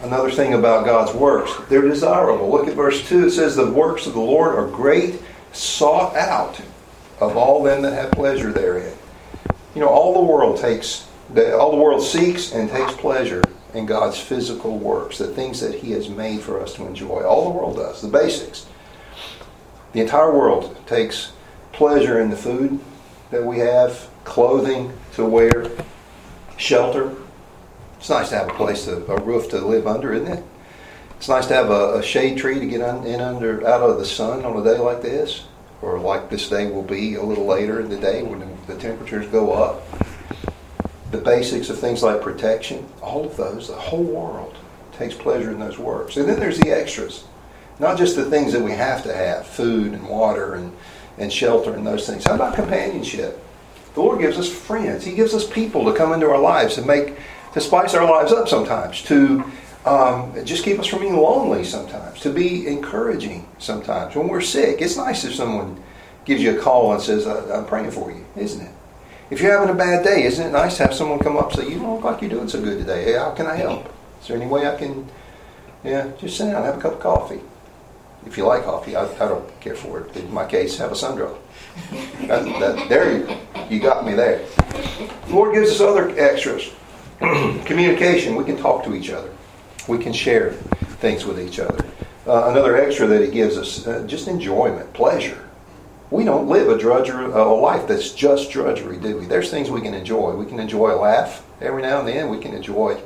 another 0.01 0.31
thing 0.31 0.53
about 0.53 0.85
God's 0.85 1.13
works. 1.13 1.51
They're 1.69 1.81
desirable. 1.81 2.49
Look 2.49 2.67
at 2.67 2.75
verse 2.75 3.07
2. 3.07 3.27
It 3.27 3.31
says, 3.31 3.55
The 3.55 3.69
works 3.69 4.07
of 4.07 4.13
the 4.13 4.19
Lord 4.19 4.55
are 4.55 4.67
great, 4.67 5.21
sought 5.51 6.15
out 6.15 6.59
of 7.19 7.35
all 7.35 7.63
them 7.63 7.81
that 7.81 7.93
have 7.93 8.11
pleasure 8.11 8.51
therein. 8.51 8.93
You 9.75 9.81
know, 9.81 9.89
all 9.89 10.13
the 10.13 10.31
world 10.31 10.59
takes, 10.59 11.07
all 11.35 11.71
the 11.71 11.77
world 11.77 12.03
seeks 12.03 12.53
and 12.53 12.69
takes 12.69 12.93
pleasure 12.93 13.43
in 13.73 13.85
God's 13.85 14.19
physical 14.19 14.77
works, 14.77 15.19
the 15.19 15.27
things 15.27 15.59
that 15.59 15.75
He 15.75 15.91
has 15.91 16.09
made 16.09 16.41
for 16.41 16.61
us 16.61 16.73
to 16.75 16.85
enjoy. 16.85 17.23
All 17.23 17.43
the 17.43 17.57
world 17.57 17.75
does, 17.75 18.01
the 18.01 18.07
basics. 18.07 18.65
The 19.93 20.01
entire 20.01 20.31
world 20.31 20.77
takes 20.87 21.31
pleasure 21.71 22.19
in 22.19 22.29
the 22.29 22.37
food 22.37 22.79
that 23.31 23.43
we 23.43 23.59
have, 23.59 24.09
clothing 24.23 24.93
to 25.13 25.25
wear, 25.25 25.69
shelter, 26.57 27.15
it's 27.99 28.09
nice 28.09 28.29
to 28.29 28.37
have 28.37 28.49
a 28.49 28.53
place, 28.53 28.85
to, 28.85 29.05
a 29.11 29.21
roof 29.21 29.49
to 29.49 29.59
live 29.59 29.85
under, 29.85 30.13
isn't 30.13 30.31
it? 30.31 30.43
It's 31.17 31.27
nice 31.27 31.47
to 31.47 31.53
have 31.53 31.69
a, 31.69 31.95
a 31.95 32.03
shade 32.03 32.37
tree 32.37 32.59
to 32.59 32.65
get 32.65 32.79
in 32.79 33.19
under 33.19 33.67
out 33.67 33.81
of 33.81 33.99
the 33.99 34.05
sun 34.05 34.45
on 34.45 34.57
a 34.57 34.63
day 34.63 34.79
like 34.79 35.01
this, 35.01 35.43
or 35.81 35.99
like 35.99 36.29
this 36.29 36.47
day 36.47 36.71
will 36.71 36.83
be 36.83 37.15
a 37.15 37.23
little 37.23 37.45
later 37.45 37.81
in 37.81 37.89
the 37.89 37.97
day 37.97 38.23
when 38.23 38.39
the, 38.39 38.73
the 38.73 38.79
temperatures 38.79 39.27
go 39.27 39.51
up. 39.51 39.83
The 41.11 41.17
basics 41.17 41.69
of 41.69 41.77
things 41.77 42.01
like 42.01 42.21
protection, 42.21 42.87
all 43.01 43.25
of 43.25 43.35
those, 43.35 43.67
the 43.67 43.75
whole 43.75 44.03
world 44.03 44.55
takes 44.93 45.15
pleasure 45.15 45.51
in 45.51 45.59
those 45.59 45.77
works. 45.77 46.15
And 46.15 46.29
then 46.29 46.39
there's 46.39 46.59
the 46.59 46.71
extras, 46.71 47.25
not 47.79 47.97
just 47.97 48.15
the 48.15 48.29
things 48.29 48.53
that 48.53 48.61
we 48.61 48.71
have 48.71 49.03
to 49.03 49.13
have, 49.13 49.45
food 49.45 49.91
and 49.91 50.07
water 50.07 50.55
and, 50.55 50.71
and 51.17 51.33
shelter 51.33 51.73
and 51.73 51.85
those 51.85 52.07
things. 52.07 52.25
How 52.25 52.35
about 52.35 52.55
companionship? 52.55 53.43
The 53.93 54.01
Lord 54.01 54.19
gives 54.19 54.37
us 54.37 54.49
friends. 54.49 55.03
He 55.03 55.15
gives 55.15 55.33
us 55.33 55.45
people 55.45 55.83
to 55.85 55.97
come 55.97 56.13
into 56.13 56.29
our 56.29 56.39
lives 56.39 56.77
and 56.77 56.87
make 56.87 57.17
to 57.53 57.61
spice 57.61 57.93
our 57.93 58.09
lives 58.09 58.31
up 58.31 58.47
sometimes, 58.47 59.01
to 59.03 59.43
um, 59.85 60.33
just 60.45 60.63
keep 60.63 60.79
us 60.79 60.87
from 60.87 60.99
being 60.99 61.17
lonely 61.17 61.63
sometimes, 61.63 62.19
to 62.21 62.29
be 62.31 62.67
encouraging 62.67 63.47
sometimes. 63.57 64.15
When 64.15 64.27
we're 64.27 64.41
sick, 64.41 64.81
it's 64.81 64.97
nice 64.97 65.23
if 65.23 65.33
someone 65.33 65.81
gives 66.25 66.41
you 66.41 66.57
a 66.57 66.61
call 66.61 66.93
and 66.93 67.01
says, 67.01 67.25
I'm 67.27 67.65
praying 67.65 67.91
for 67.91 68.11
you, 68.11 68.25
isn't 68.35 68.65
it? 68.65 68.71
If 69.29 69.41
you're 69.41 69.51
having 69.51 69.73
a 69.73 69.77
bad 69.77 70.03
day, 70.03 70.23
isn't 70.23 70.47
it 70.47 70.51
nice 70.51 70.77
to 70.77 70.83
have 70.83 70.93
someone 70.93 71.19
come 71.19 71.37
up 71.37 71.51
and 71.51 71.61
say, 71.61 71.69
You 71.69 71.79
don't 71.79 71.95
look 71.95 72.03
like 72.03 72.21
you're 72.21 72.31
doing 72.31 72.47
so 72.47 72.61
good 72.61 72.79
today. 72.79 73.03
Hey, 73.03 73.13
how 73.13 73.31
can 73.31 73.45
I 73.45 73.55
help? 73.55 73.93
Is 74.21 74.27
there 74.27 74.37
any 74.37 74.47
way 74.47 74.67
I 74.67 74.75
can, 74.75 75.07
yeah, 75.83 76.11
just 76.19 76.37
sit 76.37 76.51
down, 76.51 76.63
have 76.63 76.77
a 76.77 76.81
cup 76.81 76.93
of 76.93 76.99
coffee. 76.99 77.39
If 78.25 78.37
you 78.37 78.45
like 78.45 78.63
coffee, 78.63 78.95
I, 78.95 79.05
I 79.05 79.29
don't 79.29 79.61
care 79.61 79.75
for 79.75 80.01
it. 80.01 80.15
In 80.17 80.33
my 80.33 80.45
case, 80.45 80.77
have 80.79 80.91
a 80.91 80.95
sun 80.95 81.17
That, 81.17 82.43
that, 82.59 82.89
there 82.89 83.17
you, 83.17 83.37
you 83.69 83.79
got 83.79 84.05
me 84.05 84.13
there. 84.13 84.45
The 85.27 85.33
Lord 85.33 85.53
gives 85.53 85.69
us 85.69 85.79
other 85.79 86.09
extras. 86.19 86.71
Communication, 87.65 88.35
we 88.35 88.45
can 88.45 88.55
talk 88.55 88.83
to 88.85 88.95
each 88.95 89.09
other. 89.09 89.29
We 89.89 89.97
can 89.97 90.13
share 90.13 90.51
things 91.01 91.25
with 91.25 91.39
each 91.39 91.59
other. 91.59 91.83
Uh, 92.25 92.49
another 92.51 92.77
extra 92.77 93.07
that 93.07 93.21
it 93.21 93.33
gives 93.33 93.57
us, 93.57 93.85
uh, 93.85 94.05
just 94.07 94.27
enjoyment, 94.27 94.93
pleasure. 94.93 95.45
We 96.11 96.23
don't 96.23 96.47
live 96.47 96.69
a 96.69 96.77
drudgery, 96.77 97.25
a 97.25 97.43
life 97.43 97.87
that's 97.87 98.11
just 98.11 98.51
drudgery, 98.51 98.97
do 98.97 99.17
we? 99.17 99.25
There's 99.25 99.51
things 99.51 99.69
we 99.69 99.81
can 99.81 99.93
enjoy. 99.93 100.33
We 100.35 100.45
can 100.45 100.59
enjoy 100.59 100.93
a 100.93 100.99
laugh 100.99 101.45
every 101.59 101.81
now 101.81 101.99
and 101.99 102.07
then. 102.07 102.29
We 102.29 102.39
can 102.39 102.53
enjoy 102.53 103.01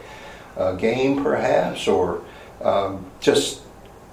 a 0.57 0.75
game, 0.75 1.23
perhaps, 1.23 1.87
or 1.87 2.23
um, 2.61 3.05
just 3.19 3.61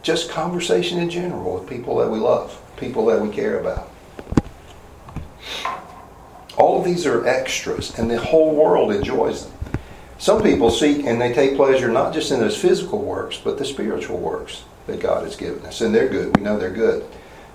just 0.03 0.31
conversation 0.31 0.99
in 0.99 1.11
general 1.11 1.59
with 1.59 1.69
people 1.69 1.99
that 1.99 2.09
we 2.09 2.19
love, 2.19 2.59
people 2.79 3.05
that 3.07 3.21
we 3.21 3.29
care 3.29 3.61
about. 3.61 3.91
All 6.57 6.79
of 6.79 6.85
these 6.85 7.05
are 7.05 7.27
extras, 7.27 7.99
and 7.99 8.11
the 8.11 8.19
whole 8.19 8.55
world 8.55 8.93
enjoys 8.93 9.45
them. 9.47 9.60
Some 10.21 10.43
people 10.43 10.71
seek 10.71 11.07
and 11.07 11.19
they 11.19 11.33
take 11.33 11.57
pleasure 11.57 11.89
not 11.91 12.13
just 12.13 12.31
in 12.31 12.41
those 12.41 12.61
physical 12.61 12.99
works, 12.99 13.41
but 13.43 13.57
the 13.57 13.65
spiritual 13.65 14.19
works 14.19 14.65
that 14.87 15.01
God 15.01 15.25
has 15.25 15.35
given 15.35 15.65
us. 15.65 15.81
And 15.81 15.95
they're 15.95 16.11
good. 16.11 16.37
We 16.37 16.43
know 16.43 16.59
they're 16.59 16.69
good. 16.69 17.07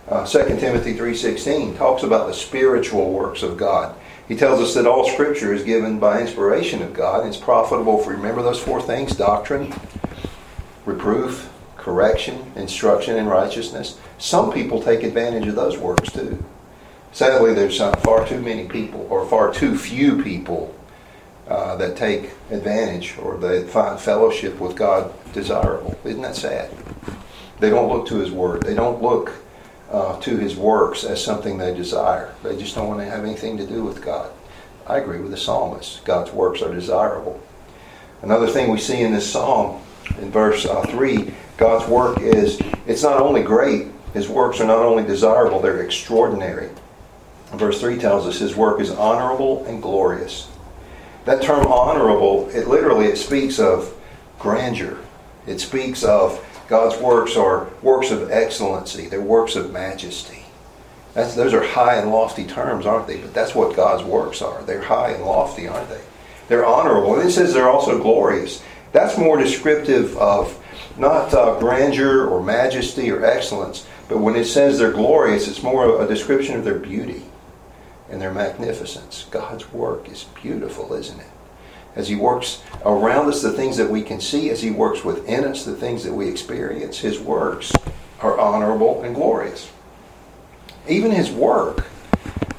Uh, 0.10 0.26
2 0.26 0.58
Timothy 0.60 0.96
3.16 0.96 1.78
talks 1.78 2.02
about 2.02 2.26
the 2.26 2.34
spiritual 2.34 3.14
works 3.14 3.44
of 3.44 3.56
God. 3.56 3.96
He 4.28 4.36
tells 4.36 4.60
us 4.60 4.74
that 4.74 4.88
all 4.88 5.08
Scripture 5.08 5.54
is 5.54 5.64
given 5.64 6.00
by 6.00 6.22
inspiration 6.22 6.82
of 6.82 6.96
God 6.96 7.20
and 7.20 7.30
it's 7.30 7.38
profitable 7.38 8.00
for, 8.00 8.14
remember 8.14 8.42
those 8.42 8.60
four 8.60 8.82
things? 8.82 9.16
Doctrine, 9.16 9.72
reproof, 10.88 11.52
correction, 11.78 12.52
instruction 12.56 13.16
in 13.16 13.28
righteousness. 13.28 14.00
Some 14.18 14.52
people 14.52 14.82
take 14.82 15.04
advantage 15.04 15.48
of 15.48 15.54
those 15.54 15.78
works 15.78 16.12
too. 16.12 16.44
Sadly, 17.12 17.54
there's 17.54 17.78
far 17.78 18.28
too 18.28 18.42
many 18.42 18.68
people, 18.68 19.06
or 19.10 19.28
far 19.28 19.54
too 19.54 19.78
few 19.78 20.24
people, 20.24 20.75
uh, 21.48 21.76
that 21.76 21.96
take 21.96 22.32
advantage 22.50 23.18
or 23.20 23.38
that 23.38 23.70
find 23.70 24.00
fellowship 24.00 24.60
with 24.60 24.76
God 24.76 25.14
desirable. 25.34 25.98
Isn't 26.04 26.22
that 26.22 26.36
sad? 26.36 26.72
They 27.60 27.70
don't 27.70 27.90
look 27.90 28.08
to 28.08 28.16
His 28.16 28.32
Word. 28.32 28.64
They 28.64 28.74
don't 28.74 29.02
look 29.02 29.32
uh, 29.92 30.20
to 30.22 30.38
His 30.38 30.56
works 30.56 31.04
as 31.04 31.24
something 31.24 31.58
they 31.58 31.74
desire. 31.74 32.34
They 32.44 32.58
just 32.58 32.76
don't 32.76 32.88
want 32.88 33.00
to 33.02 33.06
have 33.06 33.24
anything 33.24 33.58
to 33.58 33.68
do 33.68 33.84
with 33.84 34.04
God. 34.04 34.32
I 34.88 34.98
agree 34.98 35.20
with 35.20 35.32
the 35.32 35.38
psalmist. 35.38 36.04
God's 36.06 36.32
works 36.32 36.62
are 36.62 36.74
desirable. 36.74 37.42
Another 38.22 38.48
thing 38.48 38.72
we 38.72 38.80
see 38.80 39.02
in 39.02 39.14
this 39.14 39.32
psalm, 39.32 39.82
in 40.20 40.32
verse 40.32 40.66
uh, 40.66 40.84
3, 40.88 41.34
God's 41.58 41.88
work 41.88 42.20
is, 42.22 42.60
it's 42.86 43.04
not 43.04 43.22
only 43.22 43.44
great, 43.44 43.88
His 44.14 44.28
works 44.30 44.60
are 44.60 44.68
not 44.68 44.80
only 44.80 45.04
desirable, 45.04 45.60
they're 45.60 45.84
extraordinary. 45.84 46.70
Verse 47.54 47.80
3 47.80 47.98
tells 47.98 48.28
us 48.28 48.40
His 48.40 48.56
work 48.56 48.80
is 48.80 48.92
honorable 48.92 49.64
and 49.66 49.82
glorious. 49.82 50.50
That 51.26 51.42
term 51.42 51.66
honorable, 51.66 52.50
it 52.50 52.68
literally 52.68 53.08
it 53.08 53.18
speaks 53.18 53.60
of 53.60 53.94
grandeur. 54.40 55.00
It 55.48 55.60
speaks 55.60 56.04
of 56.04 56.44
God's 56.68 57.00
works 57.02 57.36
are 57.36 57.68
works 57.82 58.12
of 58.12 58.32
excellency. 58.32 59.08
They're 59.08 59.22
works 59.22 59.56
of 59.56 59.72
majesty. 59.72 60.44
That's, 61.14 61.36
those 61.36 61.54
are 61.54 61.64
high 61.64 61.96
and 61.96 62.12
lofty 62.12 62.46
terms, 62.46 62.86
aren't 62.86 63.08
they? 63.08 63.18
But 63.18 63.34
that's 63.34 63.56
what 63.56 63.76
God's 63.76 64.04
works 64.04 64.42
are. 64.42 64.62
They're 64.64 64.82
high 64.82 65.12
and 65.12 65.24
lofty, 65.24 65.68
aren't 65.68 65.90
they? 65.90 66.02
They're 66.48 66.66
honorable. 66.66 67.20
And 67.20 67.28
it 67.28 67.32
says 67.32 67.54
they're 67.54 67.70
also 67.70 68.02
glorious. 68.02 68.62
That's 68.92 69.18
more 69.18 69.38
descriptive 69.38 70.18
of 70.18 70.62
not 70.98 71.34
uh, 71.34 71.60
grandeur 71.60 72.28
or 72.28 72.44
majesty 72.44 73.10
or 73.12 73.26
excellence, 73.26 73.88
but 74.08 74.20
when 74.20 74.36
it 74.36 74.46
says 74.46 74.78
they're 74.78 74.92
glorious, 74.92 75.48
it's 75.48 75.64
more 75.64 76.04
a 76.04 76.08
description 76.08 76.56
of 76.56 76.64
their 76.64 76.80
beauty 76.80 77.24
and 78.10 78.22
their 78.22 78.34
magnificence. 78.34 79.26
God's 79.32 79.72
work 79.72 80.10
is 80.10 80.26
beautiful, 80.42 80.94
isn't 80.94 81.20
it? 81.20 81.28
As 81.96 82.10
He 82.10 82.16
works 82.16 82.62
around 82.86 83.30
us, 83.30 83.42
the 83.42 83.52
things 83.52 83.78
that 83.78 83.90
we 83.90 84.02
can 84.02 84.20
see, 84.20 84.50
as 84.50 84.62
He 84.62 84.72
works 84.72 85.04
within 85.04 85.46
us, 85.46 85.66
the 85.66 85.76
things 85.76 86.04
that 86.04 86.14
we 86.14 86.28
experience, 86.28 87.00
His 87.00 87.20
works 87.20 87.72
are 88.22 88.38
honorable 88.40 89.04
and 89.04 89.16
glorious. 89.16 89.72
Even 90.88 91.12
His 91.12 91.32
work 91.32 91.88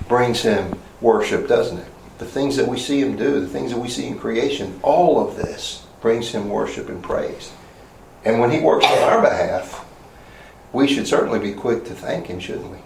brings 0.08 0.42
Him 0.42 0.78
worship, 1.00 1.48
doesn't 1.48 1.78
it? 1.78 1.88
The 2.18 2.24
things 2.24 2.56
that 2.56 2.66
we 2.66 2.78
see 2.78 3.00
Him 3.00 3.16
do, 3.16 3.40
the 3.40 3.46
things 3.46 3.72
that 3.72 3.78
we 3.78 3.88
see 3.88 4.06
in 4.06 4.18
creation, 4.18 4.80
all 4.82 5.26
of 5.26 5.36
this 5.36 5.84
brings 6.00 6.30
Him 6.30 6.48
worship 6.48 6.88
and 6.88 7.02
praise. 7.02 7.52
And 8.24 8.40
when 8.40 8.50
He 8.50 8.60
works 8.60 8.86
on 8.86 8.98
our 8.98 9.20
behalf, 9.20 9.84
we 10.72 10.88
should 10.88 11.06
certainly 11.06 11.38
be 11.38 11.52
quick 11.52 11.84
to 11.84 11.94
thank 11.94 12.26
Him, 12.26 12.40
shouldn't 12.40 12.70
we? 12.70 12.78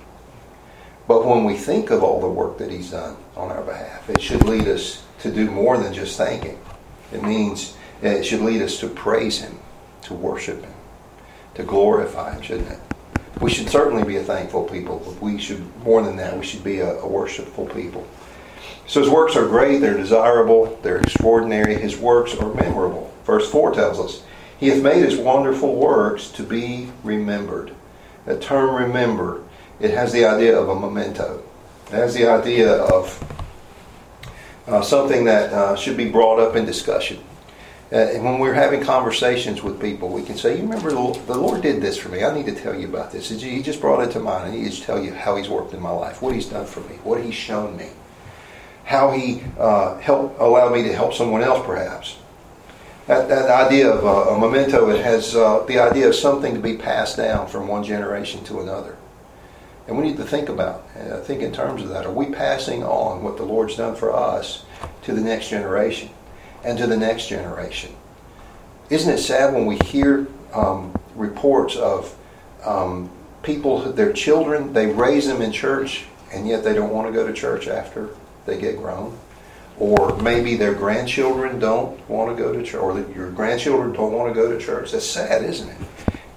But 1.11 1.27
when 1.27 1.43
we 1.43 1.57
think 1.57 1.91
of 1.91 2.05
all 2.05 2.21
the 2.21 2.29
work 2.29 2.59
that 2.59 2.71
He's 2.71 2.93
done 2.93 3.17
on 3.37 3.51
our 3.51 3.63
behalf, 3.63 4.09
it 4.09 4.23
should 4.23 4.45
lead 4.45 4.69
us 4.69 5.03
to 5.23 5.33
do 5.33 5.51
more 5.51 5.77
than 5.77 5.93
just 5.93 6.17
thank 6.17 6.45
Him. 6.45 6.57
It 7.13 7.25
means 7.25 7.77
it 8.01 8.23
should 8.23 8.43
lead 8.43 8.63
us 8.63 8.79
to 8.79 8.87
praise 8.87 9.41
Him, 9.41 9.59
to 10.03 10.15
worship 10.15 10.63
Him, 10.63 10.73
to 11.55 11.65
glorify 11.65 12.35
Him, 12.35 12.43
shouldn't 12.43 12.71
it? 12.71 12.79
We 13.41 13.51
should 13.51 13.69
certainly 13.69 14.05
be 14.05 14.19
a 14.19 14.23
thankful 14.23 14.69
people, 14.69 15.01
we 15.21 15.37
should, 15.37 15.65
more 15.79 16.01
than 16.01 16.15
that, 16.15 16.39
we 16.39 16.47
should 16.47 16.63
be 16.63 16.79
a, 16.79 17.01
a 17.01 17.09
worshipful 17.09 17.67
people. 17.67 18.07
So 18.87 19.01
His 19.01 19.11
works 19.11 19.35
are 19.35 19.49
great, 19.49 19.79
they're 19.79 19.97
desirable, 19.97 20.79
they're 20.85 20.99
extraordinary, 20.99 21.75
His 21.75 21.99
works 21.99 22.37
are 22.37 22.55
memorable. 22.55 23.13
Verse 23.25 23.51
4 23.51 23.75
tells 23.75 23.99
us, 23.99 24.23
He 24.61 24.69
hath 24.69 24.81
made 24.81 25.05
His 25.05 25.19
wonderful 25.19 25.75
works 25.75 26.29
to 26.29 26.45
be 26.45 26.93
remembered. 27.03 27.75
That 28.27 28.41
term 28.41 28.77
remember 28.77 29.43
it 29.81 29.91
has 29.93 30.13
the 30.13 30.25
idea 30.25 30.59
of 30.59 30.69
a 30.69 30.79
memento. 30.79 31.43
It 31.87 31.95
has 31.95 32.15
the 32.15 32.27
idea 32.27 32.73
of 32.75 33.19
uh, 34.69 34.83
something 34.83 35.25
that 35.25 35.53
uh, 35.53 35.77
should 35.77 35.97
be 35.97 36.09
brought 36.09 36.39
up 36.39 36.55
in 36.55 36.65
discussion. 36.65 37.19
Uh, 37.93 37.97
and 37.97 38.25
when 38.25 38.39
we're 38.39 38.55
having 38.55 38.81
conversations 38.81 39.63
with 39.65 39.81
people, 39.81 40.09
we 40.11 40.23
can 40.23 40.37
say, 40.37 40.57
"You 40.57 40.63
remember 40.63 40.91
the 40.91 41.35
Lord 41.35 41.61
did 41.63 41.83
this 41.83 41.99
for 41.99 42.09
me. 42.09 42.23
I 42.23 42.33
need 42.33 42.47
to 42.47 42.55
tell 42.55 42.79
you 42.79 42.87
about 42.87 43.11
this. 43.11 43.31
He 43.31 43.63
just 43.63 43.81
brought 43.81 44.01
it 44.07 44.13
to 44.13 44.21
mind. 44.21 44.53
I 44.53 44.57
need 44.57 44.71
to 44.71 44.83
tell 44.83 45.03
you 45.03 45.13
how 45.13 45.35
He's 45.35 45.49
worked 45.49 45.75
in 45.75 45.81
my 45.81 45.91
life, 45.91 46.23
what 46.23 46.35
He's 46.35 46.47
done 46.47 46.67
for 46.67 46.81
me, 46.81 46.97
what 47.03 47.21
He's 47.21 47.35
shown 47.35 47.77
me, 47.77 47.89
how 48.85 49.11
He 49.11 49.43
uh, 49.59 49.99
helped 49.99 50.39
allowed 50.39 50.73
me 50.73 50.85
to 50.85 50.93
help 50.93 51.15
someone 51.15 51.43
else, 51.43 51.67
perhaps." 51.67 52.17
That, 53.07 53.29
that 53.29 53.51
idea 53.51 53.91
of 53.91 54.05
a, 54.05 54.35
a 54.35 54.39
memento 54.39 54.89
it 54.91 55.03
has 55.03 55.35
uh, 55.35 55.65
the 55.67 55.81
idea 55.81 56.07
of 56.07 56.15
something 56.15 56.55
to 56.55 56.61
be 56.61 56.77
passed 56.77 57.17
down 57.17 57.49
from 57.49 57.67
one 57.67 57.83
generation 57.83 58.45
to 58.45 58.61
another. 58.61 58.97
And 59.91 59.99
we 59.99 60.07
need 60.07 60.19
to 60.19 60.25
think 60.25 60.49
about, 60.49 60.85
uh, 60.97 61.17
think 61.19 61.43
in 61.43 61.53
terms 61.53 61.83
of 61.83 61.89
that. 61.89 62.07
Are 62.07 62.13
we 62.13 62.27
passing 62.27 62.85
on 62.85 63.25
what 63.25 63.37
the 63.37 63.43
Lord's 63.43 63.75
done 63.75 63.97
for 63.97 64.15
us 64.15 64.65
to 65.03 65.13
the 65.13 65.21
next 65.21 65.49
generation 65.49 66.11
and 66.63 66.79
to 66.79 66.87
the 66.87 66.97
next 66.97 67.27
generation? 67.27 67.97
Isn't 68.89 69.13
it 69.13 69.19
sad 69.19 69.53
when 69.53 69.67
we 69.67 69.79
hear 69.85 70.29
um, 70.55 70.95
reports 71.17 71.75
of 71.75 72.17
um, 72.65 73.11
people, 73.43 73.81
their 73.93 74.13
children, 74.13 74.73
they 74.73 74.87
raise 74.87 75.27
them 75.27 75.43
in 75.43 75.51
church, 75.51 76.05
and 76.33 76.47
yet 76.47 76.63
they 76.63 76.73
don't 76.73 76.93
want 76.93 77.09
to 77.09 77.13
go 77.13 77.27
to 77.27 77.33
church 77.33 77.67
after 77.67 78.11
they 78.47 78.61
get 78.61 78.77
grown? 78.77 79.19
Or 79.77 80.17
maybe 80.19 80.55
their 80.55 80.75
grandchildren 80.75 81.59
don't 81.59 82.09
want 82.09 82.37
to 82.37 82.41
go 82.41 82.53
to 82.53 82.63
church, 82.63 82.81
or 82.81 83.01
your 83.13 83.33
grandchildren 83.33 83.93
don't 83.93 84.13
want 84.13 84.33
to 84.33 84.41
go 84.41 84.57
to 84.57 84.65
church. 84.65 84.93
That's 84.93 85.05
sad, 85.05 85.43
isn't 85.43 85.69
it? 85.69 85.79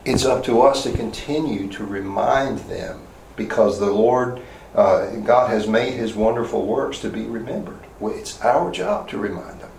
It's 0.05 0.25
up 0.25 0.43
to 0.45 0.63
us 0.63 0.81
to 0.85 0.91
continue 0.91 1.67
to 1.73 1.85
remind 1.85 2.57
them 2.57 2.99
because 3.35 3.79
the 3.79 3.91
Lord, 3.91 4.41
uh, 4.75 5.07
God 5.17 5.49
has 5.49 5.67
made 5.67 5.93
His 5.93 6.15
wonderful 6.15 6.65
works 6.65 6.99
to 6.99 7.09
be 7.09 7.23
remembered. 7.23 7.79
It's 8.01 8.41
our 8.41 8.71
job 8.71 9.09
to 9.09 9.17
remind 9.17 9.61
them. 9.61 9.71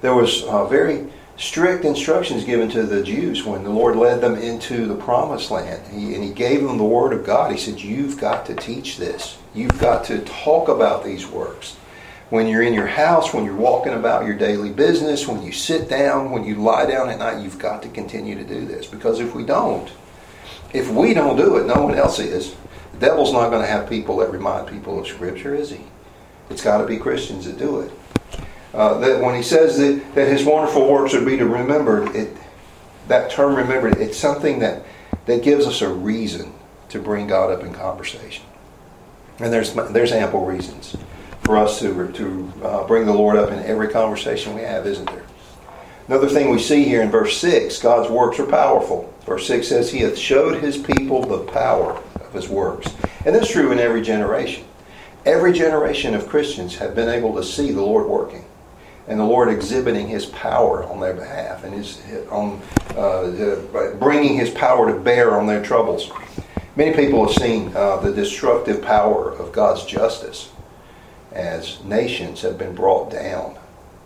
There 0.00 0.14
was 0.14 0.42
uh, 0.44 0.66
very 0.66 1.06
strict 1.36 1.84
instructions 1.84 2.44
given 2.44 2.68
to 2.70 2.84
the 2.84 3.02
Jews 3.02 3.44
when 3.44 3.64
the 3.64 3.70
Lord 3.70 3.96
led 3.96 4.20
them 4.20 4.36
into 4.36 4.86
the 4.86 4.94
promised 4.94 5.50
land. 5.50 5.86
He, 5.92 6.14
and 6.14 6.24
He 6.24 6.32
gave 6.32 6.62
them 6.62 6.78
the 6.78 6.84
Word 6.84 7.12
of 7.12 7.24
God. 7.24 7.52
He 7.52 7.58
said, 7.58 7.80
You've 7.80 8.18
got 8.18 8.46
to 8.46 8.54
teach 8.54 8.96
this. 8.96 9.38
You've 9.54 9.78
got 9.78 10.04
to 10.04 10.20
talk 10.20 10.68
about 10.68 11.04
these 11.04 11.26
works. 11.26 11.76
When 12.28 12.48
you're 12.48 12.62
in 12.62 12.74
your 12.74 12.88
house, 12.88 13.32
when 13.32 13.44
you're 13.44 13.54
walking 13.54 13.92
about 13.92 14.26
your 14.26 14.34
daily 14.34 14.70
business, 14.70 15.28
when 15.28 15.42
you 15.42 15.52
sit 15.52 15.88
down, 15.88 16.32
when 16.32 16.44
you 16.44 16.56
lie 16.56 16.86
down 16.86 17.08
at 17.08 17.20
night, 17.20 17.42
you've 17.42 17.58
got 17.58 17.82
to 17.84 17.88
continue 17.88 18.34
to 18.34 18.42
do 18.42 18.66
this. 18.66 18.86
Because 18.86 19.20
if 19.20 19.34
we 19.34 19.44
don't, 19.44 19.88
if 20.72 20.90
we 20.90 21.14
don't 21.14 21.36
do 21.36 21.56
it, 21.56 21.66
no 21.66 21.82
one 21.82 21.94
else 21.94 22.18
is. 22.18 22.54
The 22.92 22.98
devil's 22.98 23.32
not 23.32 23.50
going 23.50 23.62
to 23.62 23.68
have 23.68 23.88
people 23.88 24.16
that 24.18 24.30
remind 24.30 24.68
people 24.68 24.98
of 24.98 25.06
Scripture, 25.06 25.54
is 25.54 25.70
he? 25.70 25.80
It's 26.50 26.62
got 26.62 26.78
to 26.78 26.86
be 26.86 26.96
Christians 26.96 27.46
that 27.46 27.58
do 27.58 27.80
it. 27.80 27.92
Uh, 28.72 28.98
that 28.98 29.22
when 29.22 29.34
he 29.34 29.42
says 29.42 29.78
that, 29.78 30.14
that 30.14 30.28
his 30.28 30.44
wonderful 30.44 30.90
works 30.90 31.14
would 31.14 31.24
be 31.24 31.36
to 31.36 31.46
remembered, 31.46 32.14
it, 32.14 32.36
that 33.08 33.30
term 33.30 33.54
remembered, 33.54 33.96
it's 33.96 34.18
something 34.18 34.58
that, 34.58 34.84
that 35.24 35.42
gives 35.42 35.66
us 35.66 35.80
a 35.82 35.88
reason 35.88 36.52
to 36.90 37.00
bring 37.00 37.26
God 37.26 37.50
up 37.50 37.64
in 37.64 37.72
conversation. 37.72 38.44
And 39.38 39.52
there's, 39.52 39.72
there's 39.72 40.12
ample 40.12 40.44
reasons 40.44 40.96
for 41.44 41.56
us 41.56 41.78
to, 41.80 42.12
to 42.12 42.52
uh, 42.62 42.86
bring 42.86 43.06
the 43.06 43.12
Lord 43.12 43.36
up 43.36 43.50
in 43.50 43.60
every 43.60 43.88
conversation 43.88 44.54
we 44.54 44.62
have, 44.62 44.86
isn't 44.86 45.06
there? 45.06 45.24
Another 46.08 46.28
thing 46.28 46.50
we 46.50 46.60
see 46.60 46.84
here 46.84 47.02
in 47.02 47.10
verse 47.10 47.36
6 47.38 47.80
God's 47.80 48.10
works 48.10 48.38
are 48.38 48.46
powerful. 48.46 49.12
Verse 49.24 49.46
6 49.46 49.68
says, 49.68 49.90
He 49.90 50.00
hath 50.00 50.16
showed 50.16 50.62
His 50.62 50.78
people 50.78 51.22
the 51.22 51.44
power 51.52 52.00
of 52.20 52.32
His 52.32 52.48
works. 52.48 52.94
And 53.24 53.34
that's 53.34 53.50
true 53.50 53.72
in 53.72 53.78
every 53.78 54.02
generation. 54.02 54.64
Every 55.24 55.52
generation 55.52 56.14
of 56.14 56.28
Christians 56.28 56.76
have 56.76 56.94
been 56.94 57.08
able 57.08 57.34
to 57.34 57.42
see 57.42 57.72
the 57.72 57.82
Lord 57.82 58.06
working 58.06 58.44
and 59.08 59.18
the 59.18 59.24
Lord 59.24 59.48
exhibiting 59.48 60.08
His 60.08 60.26
power 60.26 60.84
on 60.84 61.00
their 61.00 61.14
behalf 61.14 61.64
and 61.64 61.74
His 61.74 62.00
on 62.30 62.60
uh, 62.96 63.92
bringing 63.98 64.36
His 64.36 64.50
power 64.50 64.92
to 64.92 64.98
bear 64.98 65.36
on 65.36 65.46
their 65.46 65.62
troubles. 65.62 66.10
Many 66.76 66.94
people 66.94 67.26
have 67.26 67.34
seen 67.34 67.74
uh, 67.74 67.96
the 67.96 68.12
destructive 68.12 68.82
power 68.82 69.32
of 69.32 69.52
God's 69.52 69.84
justice 69.84 70.50
as 71.32 71.82
nations 71.84 72.42
have 72.42 72.58
been 72.58 72.74
brought 72.74 73.10
down 73.10 73.56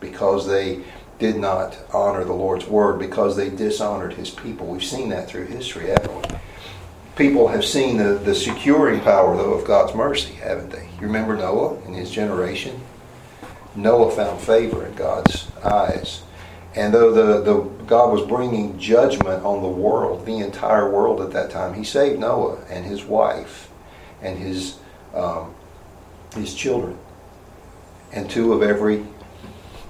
because 0.00 0.46
they 0.46 0.82
did 1.20 1.36
not 1.36 1.78
honor 1.92 2.24
the 2.24 2.32
Lord's 2.32 2.66
word 2.66 2.98
because 2.98 3.36
they 3.36 3.50
dishonored 3.50 4.14
his 4.14 4.30
people. 4.30 4.66
We've 4.66 4.82
seen 4.82 5.10
that 5.10 5.28
through 5.28 5.46
history, 5.46 5.88
haven't 5.88 6.16
we? 6.16 6.38
People 7.14 7.48
have 7.48 7.64
seen 7.64 7.98
the, 7.98 8.14
the 8.14 8.34
securing 8.34 9.00
power, 9.00 9.36
though, 9.36 9.52
of 9.52 9.66
God's 9.66 9.94
mercy, 9.94 10.32
haven't 10.34 10.70
they? 10.70 10.88
You 10.98 11.06
remember 11.06 11.36
Noah 11.36 11.78
and 11.82 11.94
his 11.94 12.10
generation? 12.10 12.80
Noah 13.76 14.10
found 14.10 14.40
favor 14.40 14.86
in 14.86 14.94
God's 14.94 15.46
eyes. 15.62 16.22
And 16.74 16.94
though 16.94 17.12
the, 17.12 17.42
the 17.42 17.60
God 17.84 18.12
was 18.12 18.26
bringing 18.26 18.78
judgment 18.78 19.44
on 19.44 19.62
the 19.62 19.68
world, 19.68 20.24
the 20.24 20.38
entire 20.38 20.90
world 20.90 21.20
at 21.20 21.32
that 21.32 21.50
time, 21.50 21.74
He 21.74 21.84
saved 21.84 22.18
Noah 22.18 22.64
and 22.70 22.86
his 22.86 23.04
wife 23.04 23.68
and 24.22 24.38
his 24.38 24.78
um, 25.14 25.54
his 26.36 26.54
children 26.54 26.96
and 28.12 28.30
two 28.30 28.52
of 28.52 28.62
every 28.62 29.04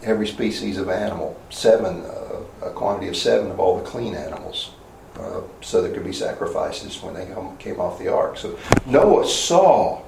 every 0.03 0.27
species 0.27 0.79
of 0.79 0.89
animal, 0.89 1.41
seven 1.51 2.05
uh, 2.05 2.21
a 2.63 2.71
quantity 2.71 3.09
of 3.09 3.17
seven 3.17 3.51
of 3.51 3.59
all 3.59 3.79
the 3.79 3.85
clean 3.85 4.15
animals, 4.15 4.73
uh, 5.19 5.41
so 5.61 5.83
there 5.83 5.93
could 5.93 6.05
be 6.05 6.13
sacrifices 6.13 7.03
when 7.03 7.15
they 7.15 7.27
come, 7.27 7.57
came 7.59 7.81
off 7.81 7.99
the 7.99 8.09
ark. 8.09 8.37
So 8.37 8.59
Noah 8.87 9.27
saw 9.27 10.03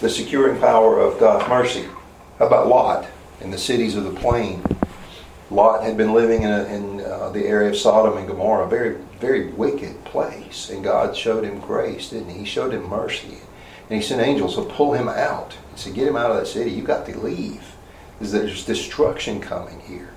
the 0.00 0.08
securing 0.08 0.60
power 0.60 1.00
of 1.00 1.18
God's 1.18 1.48
mercy. 1.48 1.86
How 2.38 2.46
about 2.46 2.68
Lot 2.68 3.06
in 3.40 3.50
the 3.50 3.58
cities 3.58 3.96
of 3.96 4.04
the 4.04 4.20
plain? 4.20 4.62
Lot 5.50 5.82
had 5.82 5.96
been 5.96 6.14
living 6.14 6.42
in, 6.42 6.50
a, 6.50 6.64
in 6.64 7.00
uh, 7.00 7.30
the 7.30 7.44
area 7.46 7.68
of 7.70 7.76
Sodom 7.76 8.16
and 8.16 8.26
Gomorrah, 8.26 8.64
a 8.64 8.68
very, 8.68 8.96
very 9.20 9.48
wicked 9.48 10.02
place. 10.04 10.70
And 10.70 10.82
God 10.82 11.14
showed 11.14 11.44
him 11.44 11.60
grace, 11.60 12.08
didn't 12.10 12.30
he? 12.30 12.40
He 12.40 12.44
showed 12.44 12.72
him 12.72 12.88
mercy. 12.88 13.38
And 13.90 14.00
he 14.00 14.02
sent 14.02 14.22
angels 14.22 14.56
to 14.56 14.64
pull 14.64 14.94
him 14.94 15.08
out. 15.08 15.52
He 15.72 15.78
said, 15.78 15.94
Get 15.94 16.08
him 16.08 16.16
out 16.16 16.30
of 16.30 16.38
that 16.38 16.46
city. 16.46 16.70
You've 16.70 16.86
got 16.86 17.04
to 17.06 17.18
leave. 17.18 17.71
Because 18.22 18.32
there's 18.34 18.64
destruction 18.64 19.40
coming 19.40 19.80
here. 19.80 20.14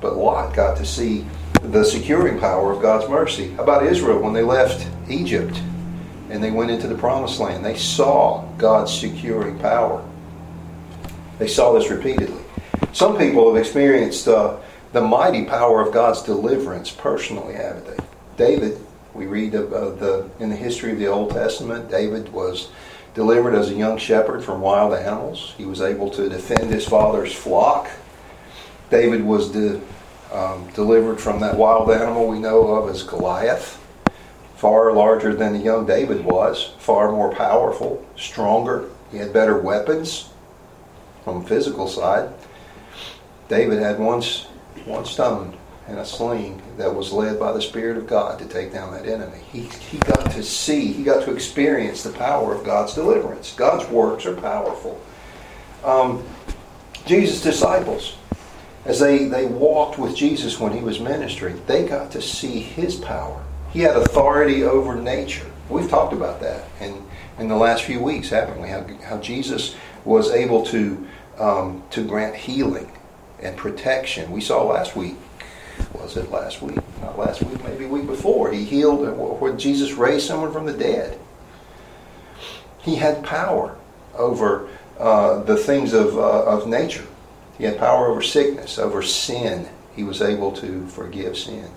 But 0.00 0.16
Lot 0.16 0.54
got 0.54 0.76
to 0.76 0.86
see 0.86 1.26
the 1.62 1.82
securing 1.82 2.38
power 2.38 2.70
of 2.70 2.80
God's 2.80 3.10
mercy. 3.10 3.50
How 3.54 3.64
about 3.64 3.84
Israel 3.84 4.20
when 4.20 4.34
they 4.34 4.44
left 4.44 4.86
Egypt 5.10 5.60
and 6.30 6.40
they 6.40 6.52
went 6.52 6.70
into 6.70 6.86
the 6.86 6.94
promised 6.94 7.40
land? 7.40 7.64
They 7.64 7.76
saw 7.76 8.46
God's 8.56 8.96
securing 8.96 9.58
power. 9.58 10.08
They 11.40 11.48
saw 11.48 11.72
this 11.72 11.90
repeatedly. 11.90 12.40
Some 12.92 13.18
people 13.18 13.52
have 13.52 13.60
experienced 13.60 14.28
uh, 14.28 14.58
the 14.92 15.00
mighty 15.00 15.44
power 15.44 15.80
of 15.80 15.92
God's 15.92 16.22
deliverance 16.22 16.92
personally, 16.92 17.54
haven't 17.54 17.84
they? 17.84 18.04
David, 18.36 18.78
we 19.12 19.26
read 19.26 19.56
of, 19.56 19.72
uh, 19.72 19.90
the 19.90 20.30
in 20.38 20.50
the 20.50 20.56
history 20.56 20.92
of 20.92 21.00
the 21.00 21.08
Old 21.08 21.30
Testament, 21.32 21.90
David 21.90 22.32
was 22.32 22.68
delivered 23.14 23.54
as 23.54 23.70
a 23.70 23.74
young 23.74 23.98
shepherd 23.98 24.44
from 24.44 24.60
wild 24.60 24.94
animals. 24.94 25.54
He 25.56 25.64
was 25.64 25.80
able 25.80 26.10
to 26.10 26.28
defend 26.28 26.70
his 26.70 26.86
father's 26.86 27.34
flock. 27.34 27.90
David 28.90 29.24
was 29.24 29.50
de, 29.50 29.80
um, 30.32 30.70
delivered 30.74 31.20
from 31.20 31.40
that 31.40 31.56
wild 31.56 31.90
animal 31.90 32.28
we 32.28 32.38
know 32.38 32.68
of 32.68 32.88
as 32.88 33.02
Goliath, 33.02 33.84
far 34.56 34.92
larger 34.92 35.34
than 35.34 35.52
the 35.52 35.58
young 35.58 35.86
David 35.86 36.24
was, 36.24 36.72
far 36.78 37.10
more 37.10 37.34
powerful, 37.34 38.04
stronger. 38.16 38.88
He 39.10 39.18
had 39.18 39.32
better 39.32 39.58
weapons 39.58 40.30
from 41.24 41.42
the 41.42 41.48
physical 41.48 41.88
side. 41.88 42.32
David 43.48 43.80
had 43.80 43.98
one, 43.98 44.22
one 44.84 45.04
stone 45.04 45.57
and 45.88 45.98
a 45.98 46.04
sling 46.04 46.60
that 46.76 46.94
was 46.94 47.12
led 47.12 47.40
by 47.40 47.50
the 47.50 47.62
Spirit 47.62 47.96
of 47.96 48.06
God 48.06 48.38
to 48.38 48.44
take 48.44 48.72
down 48.72 48.92
that 48.92 49.06
enemy. 49.06 49.38
He, 49.50 49.62
he 49.62 49.98
got 49.98 50.30
to 50.32 50.42
see, 50.42 50.92
he 50.92 51.02
got 51.02 51.24
to 51.24 51.32
experience 51.32 52.02
the 52.02 52.12
power 52.12 52.54
of 52.54 52.64
God's 52.64 52.94
deliverance. 52.94 53.54
God's 53.54 53.88
works 53.90 54.26
are 54.26 54.36
powerful. 54.36 55.00
Um, 55.82 56.22
Jesus' 57.06 57.40
disciples, 57.40 58.16
as 58.84 59.00
they, 59.00 59.24
they 59.24 59.46
walked 59.46 59.98
with 59.98 60.14
Jesus 60.14 60.60
when 60.60 60.72
he 60.72 60.80
was 60.80 61.00
ministering, 61.00 61.62
they 61.66 61.88
got 61.88 62.10
to 62.12 62.20
see 62.20 62.60
his 62.60 62.96
power. 62.96 63.42
He 63.72 63.80
had 63.80 63.96
authority 63.96 64.64
over 64.64 64.94
nature. 64.94 65.50
We've 65.70 65.88
talked 65.88 66.12
about 66.12 66.40
that 66.40 66.64
in, 66.80 67.02
in 67.38 67.48
the 67.48 67.56
last 67.56 67.84
few 67.84 68.00
weeks, 68.00 68.28
haven't 68.28 68.60
we? 68.60 68.68
How, 68.68 68.86
how 69.04 69.18
Jesus 69.18 69.74
was 70.04 70.30
able 70.30 70.64
to, 70.66 71.06
um, 71.38 71.82
to 71.90 72.04
grant 72.04 72.34
healing 72.34 72.90
and 73.40 73.56
protection. 73.56 74.30
We 74.30 74.40
saw 74.40 74.64
last 74.64 74.96
week, 74.96 75.16
was 75.94 76.16
it 76.16 76.30
last 76.30 76.62
week? 76.62 76.78
Not 77.00 77.18
last 77.18 77.42
week, 77.42 77.62
maybe 77.64 77.86
week 77.86 78.06
before. 78.06 78.50
He 78.50 78.64
healed 78.64 79.00
when 79.40 79.58
Jesus 79.58 79.92
raised 79.92 80.26
someone 80.26 80.52
from 80.52 80.66
the 80.66 80.72
dead. 80.72 81.18
He 82.82 82.96
had 82.96 83.24
power 83.24 83.76
over 84.14 84.68
uh, 84.98 85.42
the 85.42 85.56
things 85.56 85.92
of, 85.92 86.16
uh, 86.16 86.44
of 86.44 86.66
nature. 86.66 87.06
He 87.56 87.64
had 87.64 87.78
power 87.78 88.06
over 88.06 88.22
sickness, 88.22 88.78
over 88.78 89.02
sin. 89.02 89.68
He 89.94 90.04
was 90.04 90.22
able 90.22 90.52
to 90.52 90.86
forgive 90.86 91.36
sin. 91.36 91.70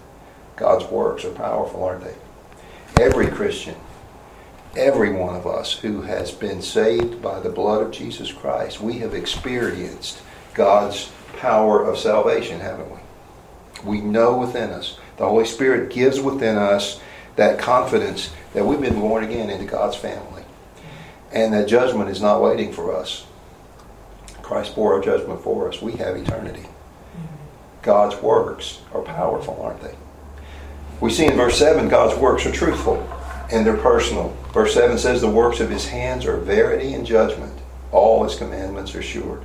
God's 0.56 0.86
works 0.86 1.26
are 1.26 1.32
powerful, 1.32 1.84
aren't 1.84 2.04
they? 2.04 2.16
Every 3.04 3.28
Christian, 3.28 3.76
every 4.78 5.12
one 5.12 5.36
of 5.36 5.48
us 5.48 5.74
who 5.74 6.02
has 6.04 6.32
been 6.32 6.62
saved 6.62 7.22
by 7.22 7.40
the 7.40 7.50
blood 7.50 7.82
of 7.82 7.92
Jesus 7.92 8.32
Christ, 8.32 8.80
we 8.80 9.00
have 9.00 9.14
experienced 9.14 10.22
God's 10.54 11.12
power 11.38 11.84
of 11.84 11.98
salvation, 11.98 12.60
haven't 12.60 12.92
we? 12.92 13.01
We 13.86 14.02
know 14.02 14.38
within 14.38 14.70
us. 14.70 14.98
The 15.18 15.28
Holy 15.28 15.46
Spirit 15.46 15.92
gives 15.92 16.20
within 16.20 16.58
us 16.58 17.00
that 17.36 17.60
confidence 17.60 18.32
that 18.54 18.66
we've 18.66 18.82
been 18.82 19.00
born 19.00 19.24
again 19.24 19.50
into 19.50 19.66
God's 19.66 19.96
family. 19.96 20.44
And 21.32 21.54
that 21.54 21.68
judgment 21.68 22.10
is 22.10 22.22
not 22.22 22.42
waiting 22.42 22.74
for 22.74 22.96
us. 22.96 23.26
Christ 24.42 24.76
bore 24.76 24.96
our 24.96 25.02
judgment 25.02 25.42
for 25.42 25.70
us. 25.70 25.82
We 25.82 25.94
have 25.94 26.18
eternity. 26.18 26.68
God's 27.82 28.22
works 28.22 28.82
are 28.94 29.02
powerful, 29.02 29.60
aren't 29.62 29.82
they? 29.82 29.96
We 31.00 31.10
see 31.10 31.26
in 31.26 31.36
verse 31.36 31.58
7 31.58 31.88
God's 31.88 32.20
works 32.20 32.46
are 32.46 32.52
truthful 32.52 32.98
and 33.52 33.66
they're 33.66 33.78
personal. 33.78 34.36
Verse 34.54 34.74
7 34.74 34.98
says, 34.98 35.22
The 35.22 35.30
works 35.30 35.60
of 35.60 35.70
his 35.70 35.88
hands 35.88 36.26
are 36.26 36.38
verity 36.38 36.94
and 36.94 37.06
judgment. 37.06 37.54
All 37.92 38.24
his 38.24 38.36
commandments 38.36 38.94
are 38.94 39.02
sure. 39.02 39.42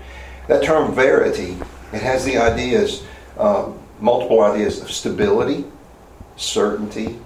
That 0.49 0.63
term 0.63 0.95
verity 0.95 1.57
it 1.93 2.03
has 2.03 2.25
the 2.25 2.39
ideas, 2.39 3.05
um, 3.39 3.79
multiple 4.01 4.41
ideas 4.43 4.81
of 4.81 4.91
stability, 4.91 5.65
certainty, 6.37 7.19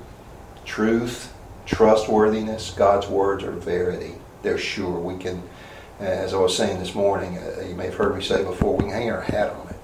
truth, 0.64 1.33
trustworthiness. 1.66 2.72
God's 2.72 3.06
words 3.09 3.44
are 3.44 3.52
verity. 3.52 4.14
They're 4.42 4.59
sure. 4.59 4.98
We 4.98 5.18
can, 5.18 5.42
as 5.98 6.35
I 6.35 6.38
was 6.38 6.56
saying 6.56 6.78
this 6.78 6.94
morning, 6.94 7.38
uh, 7.38 7.64
you 7.68 7.74
may 7.74 7.87
have 7.87 7.94
heard 7.94 8.14
me 8.14 8.22
say 8.22 8.44
before, 8.44 8.76
we 8.76 8.85
can 8.85 8.92
hang 8.92 9.11
our 9.11 9.22
hat 9.22 9.50
on 9.50 9.68
it 9.68 9.76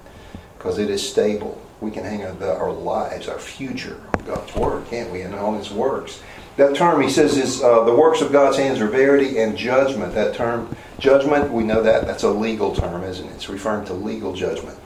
because 0.57 0.79
it 0.79 0.91
is 0.91 1.07
stable. 1.07 1.61
We 1.81 1.91
can 1.91 2.05
hang 2.05 2.25
our, 2.25 2.57
our 2.57 2.73
lives, 2.73 3.29
our 3.29 3.39
future 3.39 4.01
on 4.17 4.25
God's 4.25 4.55
word, 4.55 4.87
can't 4.89 5.11
we? 5.13 5.23
And 5.23 5.35
on 5.35 5.59
His 5.59 5.71
works. 5.71 6.23
That 6.57 6.75
term, 6.75 7.03
he 7.03 7.11
says, 7.11 7.37
is 7.37 7.63
uh, 7.63 7.85
the 7.85 7.95
works 7.95 8.23
of 8.23 8.33
God's 8.33 8.57
hands 8.57 8.81
are 8.81 8.89
verity 8.89 9.39
and 9.39 9.59
judgment. 9.59 10.15
That 10.15 10.35
term, 10.35 10.75
judgment, 10.99 11.53
we 11.53 11.63
know 11.63 11.83
that. 11.83 12.07
That's 12.07 12.23
a 12.23 12.31
legal 12.31 12.75
term, 12.75 13.05
isn't 13.05 13.27
it? 13.27 13.35
It's 13.35 13.51
referring 13.51 13.85
to 13.87 13.93
legal 13.93 14.33
judgment. 14.33 14.79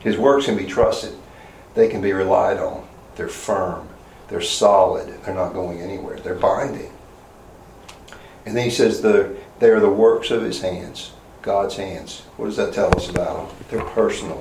His 0.00 0.18
works 0.18 0.46
can 0.46 0.56
be 0.56 0.66
trusted, 0.66 1.14
they 1.74 1.88
can 1.88 2.00
be 2.00 2.12
relied 2.12 2.58
on. 2.58 2.86
They're 3.16 3.28
firm, 3.28 3.88
they're 4.28 4.40
solid, 4.40 5.22
they're 5.22 5.34
not 5.34 5.52
going 5.52 5.80
anywhere, 5.80 6.18
they're 6.18 6.34
binding. 6.34 6.92
And 8.46 8.56
then 8.56 8.64
he 8.64 8.70
says 8.70 9.00
the, 9.00 9.36
they 9.58 9.70
are 9.70 9.80
the 9.80 9.88
works 9.88 10.30
of 10.30 10.42
his 10.42 10.60
hands, 10.60 11.12
God's 11.42 11.76
hands. 11.76 12.22
What 12.36 12.46
does 12.46 12.56
that 12.56 12.74
tell 12.74 12.94
us 12.96 13.08
about 13.08 13.48
them? 13.48 13.56
They're 13.70 13.88
personal. 13.90 14.40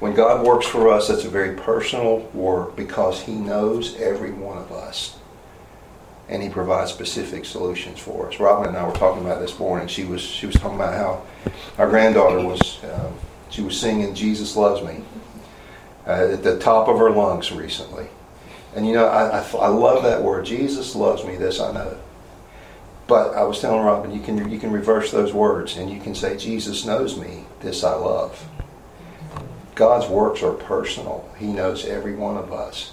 When 0.00 0.14
God 0.14 0.46
works 0.46 0.66
for 0.66 0.90
us, 0.90 1.08
that's 1.08 1.24
a 1.24 1.30
very 1.30 1.56
personal 1.56 2.20
work 2.34 2.76
because 2.76 3.22
he 3.22 3.32
knows 3.32 3.96
every 3.96 4.32
one 4.32 4.58
of 4.58 4.72
us 4.72 5.18
and 6.28 6.42
he 6.42 6.48
provides 6.48 6.90
specific 6.90 7.44
solutions 7.44 7.98
for 7.98 8.28
us. 8.28 8.40
Robin 8.40 8.68
and 8.68 8.76
I 8.76 8.86
were 8.86 8.94
talking 8.94 9.22
about 9.22 9.40
this 9.40 9.58
morning. 9.58 9.88
She 9.88 10.04
was 10.04 10.22
she 10.22 10.46
was 10.46 10.56
talking 10.56 10.76
about 10.76 10.94
how 10.94 11.22
our 11.78 11.88
granddaughter 11.88 12.40
was 12.40 12.82
uh, 12.82 13.10
she 13.50 13.62
was 13.62 13.78
singing 13.78 14.14
"Jesus 14.14 14.56
Loves 14.56 14.82
Me" 14.82 15.04
uh, 16.06 16.32
at 16.32 16.42
the 16.42 16.58
top 16.58 16.88
of 16.88 16.98
her 16.98 17.10
lungs 17.10 17.52
recently, 17.52 18.06
and 18.74 18.86
you 18.86 18.92
know 18.92 19.06
I, 19.06 19.40
I, 19.40 19.42
I 19.42 19.68
love 19.68 20.02
that 20.02 20.22
word. 20.22 20.44
Jesus 20.44 20.94
loves 20.94 21.24
me. 21.24 21.36
This 21.36 21.60
I 21.60 21.72
know. 21.72 21.98
But 23.06 23.34
I 23.34 23.42
was 23.42 23.60
telling 23.60 23.84
Robin, 23.84 24.12
you 24.12 24.20
can 24.20 24.50
you 24.50 24.58
can 24.58 24.72
reverse 24.72 25.10
those 25.10 25.32
words 25.32 25.76
and 25.76 25.90
you 25.90 26.00
can 26.00 26.14
say 26.14 26.36
Jesus 26.36 26.86
knows 26.86 27.18
me. 27.18 27.44
This 27.60 27.84
I 27.84 27.94
love. 27.94 28.46
God's 29.74 30.08
works 30.08 30.42
are 30.42 30.52
personal. 30.52 31.28
He 31.38 31.46
knows 31.46 31.84
every 31.84 32.14
one 32.14 32.36
of 32.36 32.52
us. 32.52 32.92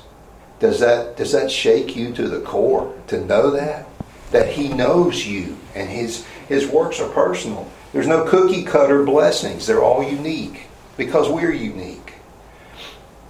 Does 0.60 0.80
that 0.80 1.15
does 1.15 1.32
that 1.32 1.50
shake 1.50 1.95
you 1.95 2.13
to 2.13 2.28
the 2.28 2.41
core 2.41 2.93
to 3.08 3.24
know 3.24 3.52
that 3.52 3.88
that 4.32 4.50
He 4.50 4.69
knows 4.69 5.26
you 5.26 5.58
and 5.76 5.89
His 5.89 6.26
His 6.47 6.67
works 6.67 7.00
are 7.00 7.10
personal. 7.10 7.69
There's 7.93 8.08
no 8.08 8.26
cookie 8.26 8.63
cutter 8.63 9.04
blessings. 9.04 9.67
They're 9.67 9.84
all 9.84 10.04
unique 10.04 10.67
because 10.97 11.30
we're 11.30 11.54
unique. 11.54 12.01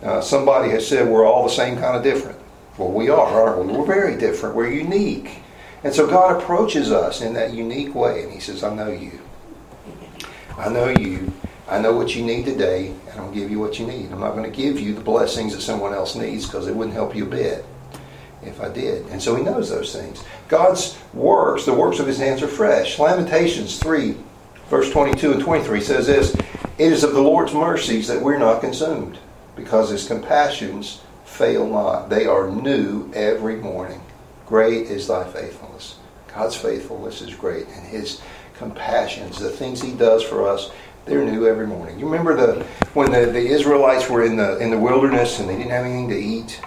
Uh, 0.04 0.22
somebody 0.22 0.70
has 0.72 0.88
said 0.88 1.08
we're 1.08 1.26
all 1.26 1.44
the 1.44 1.54
same 1.54 1.78
kind 1.78 1.96
of 1.96 2.04
different. 2.04 2.40
Well, 2.78 2.92
we 2.92 3.10
are, 3.10 3.28
aren't 3.28 3.66
we? 3.66 3.74
We're 3.74 3.86
very 3.86 4.18
different. 4.18 4.56
We're 4.56 4.72
unique. 4.72 5.38
And 5.84 5.94
so 5.94 6.08
God 6.08 6.42
approaches 6.42 6.92
us 6.92 7.22
in 7.22 7.34
that 7.34 7.54
unique 7.54 7.94
way, 7.94 8.24
and 8.24 8.32
He 8.32 8.40
says, 8.40 8.64
I 8.64 8.74
know 8.74 8.90
you. 8.90 9.20
I 10.58 10.70
know 10.70 10.90
you. 10.90 11.32
I 11.68 11.80
know 11.80 11.94
what 11.94 12.16
you 12.16 12.24
need 12.24 12.46
today, 12.46 12.88
and 12.88 13.12
I'm 13.12 13.18
going 13.18 13.34
to 13.34 13.40
give 13.40 13.52
you 13.52 13.60
what 13.60 13.80
you 13.80 13.88
need. 13.88 14.12
I'm 14.12 14.20
not 14.20 14.32
going 14.32 14.50
to 14.50 14.56
give 14.56 14.80
you 14.80 14.94
the 14.94 15.02
blessings 15.02 15.54
that 15.54 15.62
someone 15.62 15.94
else 15.94 16.16
needs 16.16 16.46
because 16.46 16.68
it 16.68 16.76
wouldn't 16.76 16.96
help 16.96 17.16
you 17.16 17.26
a 17.26 17.30
bit 17.30 17.66
if 18.44 18.60
I 18.60 18.70
did. 18.70 19.06
And 19.08 19.22
so 19.22 19.36
he 19.36 19.44
knows 19.44 19.70
those 19.70 19.94
things. 19.94 20.24
God's 20.48 20.98
works, 21.14 21.66
the 21.66 21.74
works 21.74 22.00
of 22.00 22.08
his 22.08 22.18
hands 22.18 22.42
are 22.42 22.48
fresh. 22.48 23.00
Lamentations 23.00 23.78
3 23.80 24.16
verse 24.72 24.90
22 24.90 25.34
and 25.34 25.42
23 25.42 25.82
says 25.82 26.08
this 26.08 26.34
It 26.34 26.94
is 26.94 27.04
of 27.04 27.14
the 27.14 27.22
Lord's 27.22 27.54
mercies 27.54 28.08
that 28.08 28.22
we're 28.22 28.40
not 28.40 28.62
consumed, 28.62 29.20
because 29.56 29.90
his 29.90 30.08
compassions 30.08 31.02
fail 31.26 31.68
not. 31.68 32.10
They 32.10 32.26
are 32.26 32.50
new 32.50 33.12
every 33.14 33.56
morning. 33.56 34.02
Great 34.46 34.88
is 34.88 35.08
thy 35.08 35.24
faithfulness. 35.32 35.98
God's 36.34 36.56
faithfulness 36.56 37.22
is 37.22 37.34
great, 37.36 37.68
and 37.68 37.86
his 37.88 38.22
compassions, 38.56 39.40
the 39.40 39.50
things 39.50 39.82
he 39.82 39.92
does 39.92 40.24
for 40.24 40.48
us, 40.48 40.72
they're 41.06 41.26
new 41.26 41.48
every 41.48 41.68
morning. 41.68 42.00
You 42.00 42.06
remember 42.06 42.36
the 42.36 42.64
when 42.94 43.12
the, 43.12 43.26
the 43.26 43.48
Israelites 43.48 44.10
were 44.10 44.24
in 44.24 44.38
the 44.38 44.58
in 44.60 44.70
the 44.70 44.78
wilderness 44.78 45.40
and 45.40 45.50
they 45.50 45.58
didn't 45.58 45.72
have 45.72 45.86
anything 45.86 46.10
to 46.10 46.18
eat, 46.18 46.62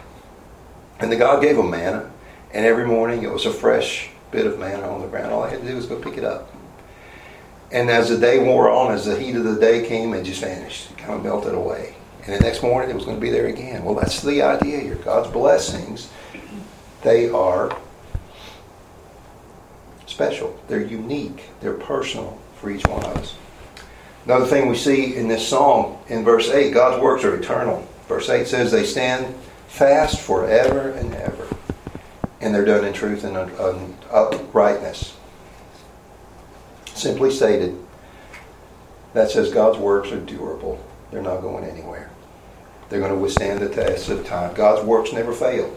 and 0.98 1.10
the 1.10 1.16
God 1.16 1.40
gave 1.40 1.56
them 1.56 1.70
manna, 1.70 2.10
and 2.52 2.66
every 2.66 2.86
morning 2.86 3.22
it 3.22 3.30
was 3.30 3.46
a 3.46 3.52
fresh 3.52 4.10
bit 4.32 4.46
of 4.46 4.58
manna 4.58 4.88
on 4.88 5.02
the 5.02 5.06
ground. 5.06 5.32
All 5.32 5.44
I 5.44 5.50
had 5.50 5.60
to 5.60 5.68
do 5.68 5.76
was 5.76 5.86
go 5.86 6.00
pick 6.00 6.18
it 6.18 6.24
up. 6.24 6.52
And 7.70 7.90
as 7.90 8.08
the 8.08 8.18
day 8.18 8.38
wore 8.38 8.70
on, 8.70 8.92
as 8.92 9.04
the 9.04 9.18
heat 9.18 9.36
of 9.36 9.44
the 9.44 9.58
day 9.58 9.86
came, 9.86 10.14
it 10.14 10.24
just 10.24 10.40
vanished. 10.40 10.90
It 10.90 10.98
kind 10.98 11.14
of 11.14 11.22
melted 11.22 11.54
away. 11.54 11.94
And 12.26 12.34
the 12.34 12.40
next 12.40 12.62
morning 12.62 12.90
it 12.90 12.94
was 12.94 13.04
going 13.04 13.16
to 13.16 13.20
be 13.20 13.30
there 13.30 13.46
again. 13.46 13.84
Well, 13.84 13.94
that's 13.94 14.22
the 14.22 14.42
idea 14.42 14.80
here. 14.80 14.94
God's 14.96 15.30
blessings, 15.30 16.10
they 17.02 17.28
are 17.28 17.76
special. 20.06 20.58
They're 20.68 20.80
unique. 20.80 21.44
They're 21.60 21.74
personal 21.74 22.38
for 22.56 22.70
each 22.70 22.86
one 22.86 23.04
of 23.04 23.16
us. 23.16 23.36
Another 24.24 24.46
thing 24.46 24.68
we 24.68 24.76
see 24.76 25.16
in 25.16 25.28
this 25.28 25.46
song 25.46 26.02
in 26.08 26.24
verse 26.24 26.48
8 26.48 26.72
God's 26.72 27.02
works 27.02 27.24
are 27.24 27.36
eternal. 27.36 27.86
Verse 28.08 28.30
8 28.30 28.46
says, 28.46 28.72
They 28.72 28.84
stand 28.84 29.34
fast 29.68 30.20
forever 30.20 30.90
and 30.90 31.12
ever, 31.14 31.46
and 32.40 32.54
they're 32.54 32.64
done 32.64 32.84
in 32.84 32.94
truth 32.94 33.24
and 33.24 33.36
uprightness. 34.10 35.16
Simply 36.94 37.30
stated, 37.30 37.76
that 39.12 39.30
says 39.30 39.52
God's 39.52 39.78
works 39.78 40.10
are 40.10 40.20
durable. 40.20 40.82
They're 41.10 41.22
not 41.22 41.40
going 41.40 41.64
anywhere. 41.64 42.10
They're 42.88 43.00
going 43.00 43.12
to 43.12 43.18
withstand 43.18 43.60
the 43.60 43.68
test 43.68 44.08
of 44.08 44.26
time. 44.26 44.54
God's 44.54 44.84
works 44.86 45.12
never 45.12 45.32
fail. 45.32 45.76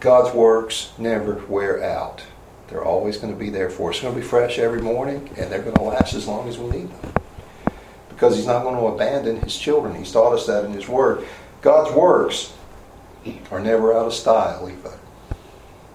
God's 0.00 0.34
works 0.34 0.92
never 0.98 1.44
wear 1.46 1.82
out. 1.82 2.24
They're 2.68 2.84
always 2.84 3.16
going 3.16 3.32
to 3.32 3.38
be 3.38 3.50
there 3.50 3.70
for 3.70 3.90
us. 3.90 3.96
It's 3.96 4.02
going 4.02 4.14
to 4.14 4.20
be 4.20 4.26
fresh 4.26 4.58
every 4.58 4.82
morning, 4.82 5.30
and 5.36 5.50
they're 5.50 5.62
going 5.62 5.76
to 5.76 5.82
last 5.82 6.14
as 6.14 6.26
long 6.26 6.48
as 6.48 6.58
we 6.58 6.68
need 6.70 6.90
them. 6.90 7.12
Because 8.08 8.36
He's 8.36 8.46
not 8.46 8.62
going 8.62 8.76
to 8.76 8.86
abandon 8.86 9.40
His 9.40 9.56
children. 9.56 9.94
He's 9.94 10.12
taught 10.12 10.34
us 10.34 10.46
that 10.46 10.64
in 10.64 10.72
His 10.72 10.88
Word. 10.88 11.26
God's 11.62 11.94
works 11.94 12.54
are 13.50 13.60
never 13.60 13.94
out 13.96 14.06
of 14.06 14.14
style, 14.14 14.68
either. 14.68 14.98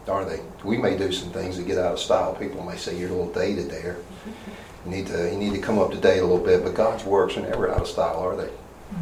Are 0.08 0.26
they? 0.26 0.42
We 0.64 0.78
may 0.78 0.98
do 0.98 1.12
some 1.12 1.30
things 1.30 1.58
that 1.58 1.68
get 1.68 1.78
out 1.78 1.94
of 1.94 2.00
style. 2.00 2.34
People 2.36 2.64
may 2.64 2.78
say 2.78 2.98
you're 2.98 3.10
a 3.10 3.14
little 3.14 3.32
dated 3.32 3.70
there. 3.70 3.98
You 4.86 4.92
need 4.92 5.08
to 5.08 5.32
you 5.32 5.38
need 5.38 5.54
to 5.54 5.62
come 5.62 5.78
up 5.78 5.92
to 5.92 5.98
date 5.98 6.20
a 6.20 6.26
little 6.26 6.44
bit. 6.44 6.64
But 6.64 6.74
God's 6.74 7.06
works 7.06 7.38
are 7.38 7.42
never 7.42 7.72
out 7.72 7.82
of 7.82 7.88
style, 7.88 8.18
are 8.18 8.36
they? 8.36 8.50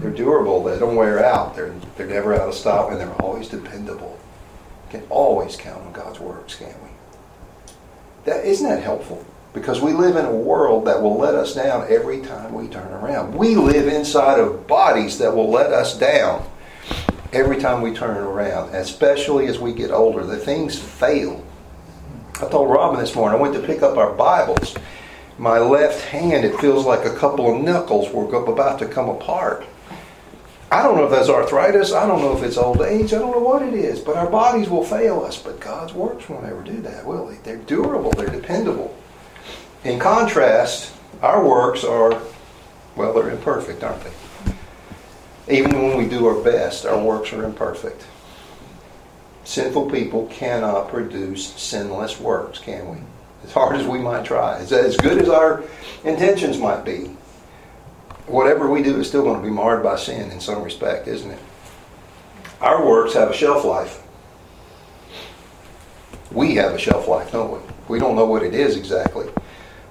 They're 0.01 0.11
durable. 0.11 0.63
They 0.63 0.79
don't 0.79 0.95
wear 0.95 1.23
out. 1.23 1.55
They're 1.55 1.73
they're 1.97 2.07
never 2.07 2.33
out 2.33 2.49
of 2.49 2.53
style, 2.53 2.89
and 2.89 2.99
they're 2.99 3.21
always 3.21 3.49
dependable. 3.49 4.17
can 4.89 5.03
always 5.09 5.55
count 5.55 5.85
on 5.85 5.91
God's 5.91 6.19
works, 6.19 6.55
can't 6.55 6.81
we? 6.83 6.89
That 8.25 8.45
isn't 8.45 8.67
that 8.67 8.83
helpful? 8.83 9.25
Because 9.53 9.81
we 9.81 9.93
live 9.93 10.15
in 10.15 10.25
a 10.25 10.31
world 10.31 10.85
that 10.85 11.01
will 11.01 11.17
let 11.17 11.35
us 11.35 11.55
down 11.55 11.87
every 11.89 12.21
time 12.21 12.53
we 12.53 12.67
turn 12.67 12.91
around. 12.93 13.35
We 13.35 13.55
live 13.55 13.87
inside 13.87 14.39
of 14.39 14.67
bodies 14.67 15.17
that 15.17 15.35
will 15.35 15.49
let 15.49 15.73
us 15.73 15.97
down 15.97 16.47
every 17.33 17.57
time 17.57 17.81
we 17.81 17.93
turn 17.93 18.17
around, 18.17 18.73
especially 18.75 19.47
as 19.47 19.59
we 19.59 19.73
get 19.73 19.91
older. 19.91 20.23
The 20.23 20.37
things 20.37 20.77
fail. 20.77 21.43
I 22.41 22.47
told 22.47 22.69
Robin 22.69 22.99
this 22.99 23.15
morning, 23.15 23.37
I 23.37 23.41
went 23.41 23.53
to 23.55 23.61
pick 23.61 23.81
up 23.81 23.97
our 23.97 24.13
Bibles. 24.13 24.75
My 25.37 25.57
left 25.57 26.05
hand, 26.05 26.45
it 26.45 26.59
feels 26.59 26.85
like 26.85 27.05
a 27.05 27.15
couple 27.15 27.53
of 27.53 27.61
knuckles 27.61 28.11
were 28.11 28.33
about 28.33 28.79
to 28.79 28.87
come 28.87 29.09
apart. 29.09 29.65
I 30.71 30.83
don't 30.83 30.97
know 30.97 31.05
if 31.05 31.11
that's 31.11 31.29
arthritis. 31.29 31.93
I 31.93 32.05
don't 32.05 32.21
know 32.21 32.37
if 32.37 32.43
it's 32.43 32.57
old 32.57 32.81
age. 32.81 33.11
I 33.13 33.17
don't 33.17 33.31
know 33.31 33.39
what 33.39 33.63
it 33.63 33.73
is. 33.73 33.99
But 33.99 34.17
our 34.17 34.29
bodies 34.29 34.69
will 34.69 34.83
fail 34.83 35.21
us. 35.21 35.41
But 35.41 35.59
God's 35.59 35.93
works 35.93 36.29
won't 36.29 36.45
ever 36.45 36.61
do 36.61 36.79
that, 36.81 37.05
will 37.05 37.27
they? 37.27 37.37
They're 37.37 37.57
durable. 37.57 38.11
They're 38.11 38.29
dependable. 38.29 38.95
In 39.83 39.97
contrast, 39.97 40.93
our 41.21 41.43
works 41.43 41.83
are, 41.83 42.21
well, 42.95 43.13
they're 43.13 43.31
imperfect, 43.31 43.83
aren't 43.83 44.03
they? 44.03 45.57
Even 45.57 45.81
when 45.81 45.97
we 45.97 46.07
do 46.07 46.27
our 46.27 46.39
best, 46.43 46.85
our 46.85 47.01
works 47.03 47.33
are 47.33 47.43
imperfect. 47.43 48.05
Sinful 49.45 49.89
people 49.89 50.27
cannot 50.27 50.89
produce 50.89 51.53
sinless 51.53 52.19
works, 52.19 52.59
can 52.59 52.87
we? 52.91 52.97
As 53.43 53.51
hard 53.51 53.77
as 53.77 53.87
we 53.87 53.97
might 53.97 54.25
try. 54.25 54.59
As 54.59 54.97
good 54.97 55.19
as 55.19 55.29
our 55.29 55.63
intentions 56.03 56.59
might 56.59 56.85
be, 56.85 57.09
whatever 58.29 58.69
we 58.69 58.83
do 58.83 58.99
is 58.99 59.07
still 59.07 59.23
going 59.23 59.41
to 59.41 59.47
be 59.47 59.53
marred 59.53 59.83
by 59.83 59.95
sin 59.95 60.31
in 60.31 60.39
some 60.39 60.63
respect, 60.63 61.07
isn't 61.07 61.31
it? 61.31 61.39
Our 62.61 62.85
works 62.85 63.13
have 63.13 63.29
a 63.29 63.33
shelf 63.33 63.65
life. 63.65 64.03
We 66.31 66.55
have 66.55 66.73
a 66.73 66.79
shelf 66.79 67.07
life, 67.07 67.31
don't 67.31 67.51
we? 67.51 67.59
We 67.87 67.99
don't 67.99 68.15
know 68.15 68.25
what 68.25 68.43
it 68.43 68.53
is 68.53 68.77
exactly. 68.77 69.27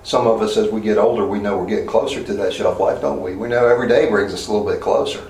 Some 0.04 0.26
of 0.26 0.40
us, 0.40 0.56
as 0.56 0.70
we 0.70 0.80
get 0.80 0.96
older, 0.96 1.26
we 1.26 1.40
know 1.40 1.58
we're 1.58 1.66
getting 1.66 1.86
closer 1.86 2.22
to 2.22 2.34
that 2.34 2.52
shelf 2.52 2.78
life, 2.78 3.00
don't 3.00 3.20
we? 3.20 3.34
We 3.34 3.48
know 3.48 3.66
every 3.66 3.88
day 3.88 4.08
brings 4.08 4.32
us 4.32 4.46
a 4.46 4.52
little 4.52 4.66
bit 4.66 4.80
closer. 4.80 5.28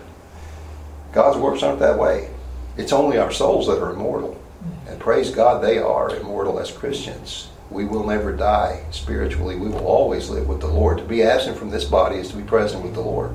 God's 1.13 1.39
works 1.39 1.63
aren't 1.63 1.81
that 1.81 1.99
way. 1.99 2.31
It's 2.77 2.93
only 2.93 3.19
our 3.19 3.33
souls 3.33 3.67
that 3.67 3.83
are 3.83 3.91
immortal. 3.91 4.41
And 4.87 5.01
praise 5.01 5.31
God, 5.31 5.65
they 5.65 5.79
are 5.79 6.15
immortal 6.15 6.61
as 6.61 6.71
Christians. 6.71 7.49
We 7.71 7.85
will 7.85 8.07
never 8.07 8.33
die 8.33 8.85
spiritually. 8.91 9.57
We 9.57 9.69
will 9.69 9.87
always 9.87 10.31
live 10.31 10.49
with 10.49 10.61
the 10.61 10.69
Lord. 10.69 10.99
To 10.99 11.05
be 11.05 11.23
absent 11.23 11.59
from 11.59 11.71
this 11.71 11.85
body 11.85 12.17
is 12.17 12.31
to 12.31 12.37
be 12.37 12.43
present 12.43 12.83
with 12.83 12.95
the 12.95 13.01
Lord. 13.01 13.33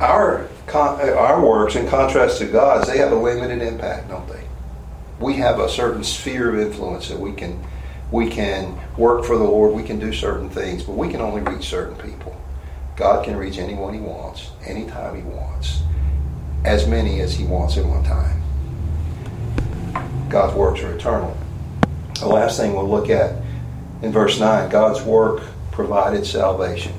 Our, 0.00 0.48
uh, 0.72 1.14
our 1.16 1.44
works, 1.44 1.76
in 1.76 1.88
contrast 1.88 2.38
to 2.38 2.46
God's, 2.46 2.88
they 2.88 2.98
have 2.98 3.12
a 3.12 3.16
limited 3.16 3.62
impact, 3.62 4.08
don't 4.08 4.26
they? 4.28 4.42
We 5.20 5.34
have 5.34 5.60
a 5.60 5.68
certain 5.68 6.02
sphere 6.02 6.48
of 6.48 6.58
influence 6.58 7.08
that 7.08 7.18
we 7.18 7.32
can 7.32 7.62
we 8.10 8.30
can 8.30 8.78
work 8.96 9.24
for 9.24 9.36
the 9.36 9.44
Lord, 9.44 9.74
we 9.74 9.82
can 9.82 9.98
do 9.98 10.12
certain 10.12 10.48
things, 10.48 10.84
but 10.84 10.92
we 10.92 11.08
can 11.08 11.20
only 11.20 11.40
reach 11.40 11.64
certain 11.64 11.96
people. 11.96 12.40
God 12.96 13.24
can 13.24 13.36
reach 13.36 13.58
anyone 13.58 13.92
He 13.92 14.00
wants, 14.00 14.50
anytime 14.64 15.16
He 15.16 15.22
wants, 15.22 15.82
as 16.64 16.86
many 16.86 17.20
as 17.20 17.34
He 17.34 17.44
wants 17.44 17.76
at 17.76 17.84
one 17.84 18.04
time. 18.04 18.40
God's 20.28 20.54
works 20.54 20.80
are 20.82 20.94
eternal. 20.94 21.36
The 22.20 22.28
last 22.28 22.58
thing 22.58 22.74
we'll 22.74 22.88
look 22.88 23.10
at 23.10 23.42
in 24.02 24.12
verse 24.12 24.38
9 24.38 24.70
God's 24.70 25.02
work 25.02 25.42
provided 25.72 26.24
salvation. 26.26 26.94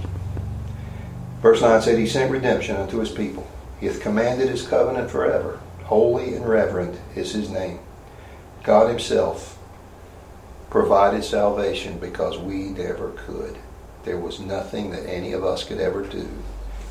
Verse 1.41 1.61
9 1.61 1.81
said, 1.81 1.97
He 1.97 2.07
sent 2.07 2.31
redemption 2.31 2.75
unto 2.75 2.99
His 2.99 3.11
people. 3.11 3.47
He 3.79 3.85
hath 3.85 4.01
commanded 4.01 4.49
His 4.49 4.67
covenant 4.67 5.09
forever. 5.09 5.59
Holy 5.83 6.33
and 6.33 6.47
reverend 6.47 6.99
is 7.15 7.33
His 7.33 7.49
name. 7.49 7.79
God 8.63 8.89
Himself 8.89 9.57
provided 10.69 11.23
salvation 11.23 11.99
because 11.99 12.37
we 12.37 12.69
never 12.69 13.11
could. 13.11 13.57
There 14.03 14.17
was 14.17 14.39
nothing 14.39 14.91
that 14.91 15.07
any 15.07 15.31
of 15.33 15.45
us 15.45 15.63
could 15.63 15.79
ever 15.79 16.03
do 16.03 16.27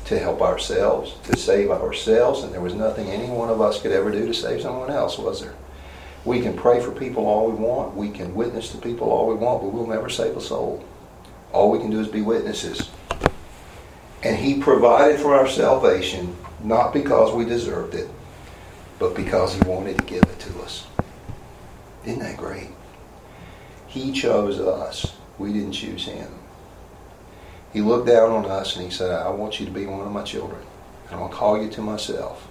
to 0.05 0.17
help 0.17 0.41
ourselves, 0.41 1.15
to 1.25 1.37
save 1.37 1.69
ourselves, 1.69 2.43
and 2.43 2.53
there 2.53 2.61
was 2.61 2.73
nothing 2.73 3.09
any 3.09 3.29
one 3.29 3.49
of 3.49 3.61
us 3.61 3.81
could 3.81 3.91
ever 3.91 4.11
do 4.11 4.25
to 4.25 4.33
save 4.33 4.61
someone 4.61 4.89
else, 4.89 5.17
was 5.17 5.41
there? 5.41 5.55
We 6.25 6.41
can 6.41 6.57
pray 6.57 6.81
for 6.81 6.91
people 6.91 7.27
all 7.27 7.51
we 7.51 7.55
want. 7.55 7.95
We 7.95 8.09
can 8.09 8.33
witness 8.33 8.71
to 8.71 8.77
people 8.79 9.11
all 9.11 9.27
we 9.27 9.35
want, 9.35 9.61
but 9.61 9.71
we'll 9.71 9.85
never 9.85 10.09
save 10.09 10.35
a 10.35 10.41
soul. 10.41 10.83
All 11.53 11.69
we 11.69 11.79
can 11.79 11.91
do 11.91 11.99
is 11.99 12.07
be 12.07 12.21
witnesses. 12.21 12.89
And 14.23 14.35
He 14.35 14.59
provided 14.59 15.19
for 15.19 15.35
our 15.35 15.47
salvation 15.47 16.35
not 16.63 16.93
because 16.93 17.31
we 17.31 17.45
deserved 17.45 17.93
it, 17.93 18.09
but 18.97 19.15
because 19.15 19.53
He 19.53 19.61
wanted 19.69 19.99
to 19.99 20.03
give 20.05 20.23
it 20.23 20.39
to 20.39 20.61
us. 20.61 20.87
Isn't 22.03 22.19
that 22.19 22.37
great? 22.37 22.69
He 23.87 24.11
chose 24.11 24.59
us. 24.59 25.15
We 25.37 25.53
didn't 25.53 25.73
choose 25.73 26.05
Him. 26.05 26.33
He 27.71 27.81
looked 27.81 28.07
down 28.07 28.31
on 28.31 28.45
us 28.45 28.75
and 28.75 28.83
He 28.83 28.91
said, 28.91 29.11
I 29.11 29.29
want 29.29 29.59
you 29.59 29.65
to 29.67 29.71
be 29.71 29.85
one 29.85 30.01
of 30.01 30.11
my 30.11 30.23
children. 30.23 30.61
I'm 31.11 31.19
going 31.19 31.29
to 31.29 31.35
call 31.35 31.61
you 31.61 31.69
to 31.69 31.81
myself. 31.81 32.47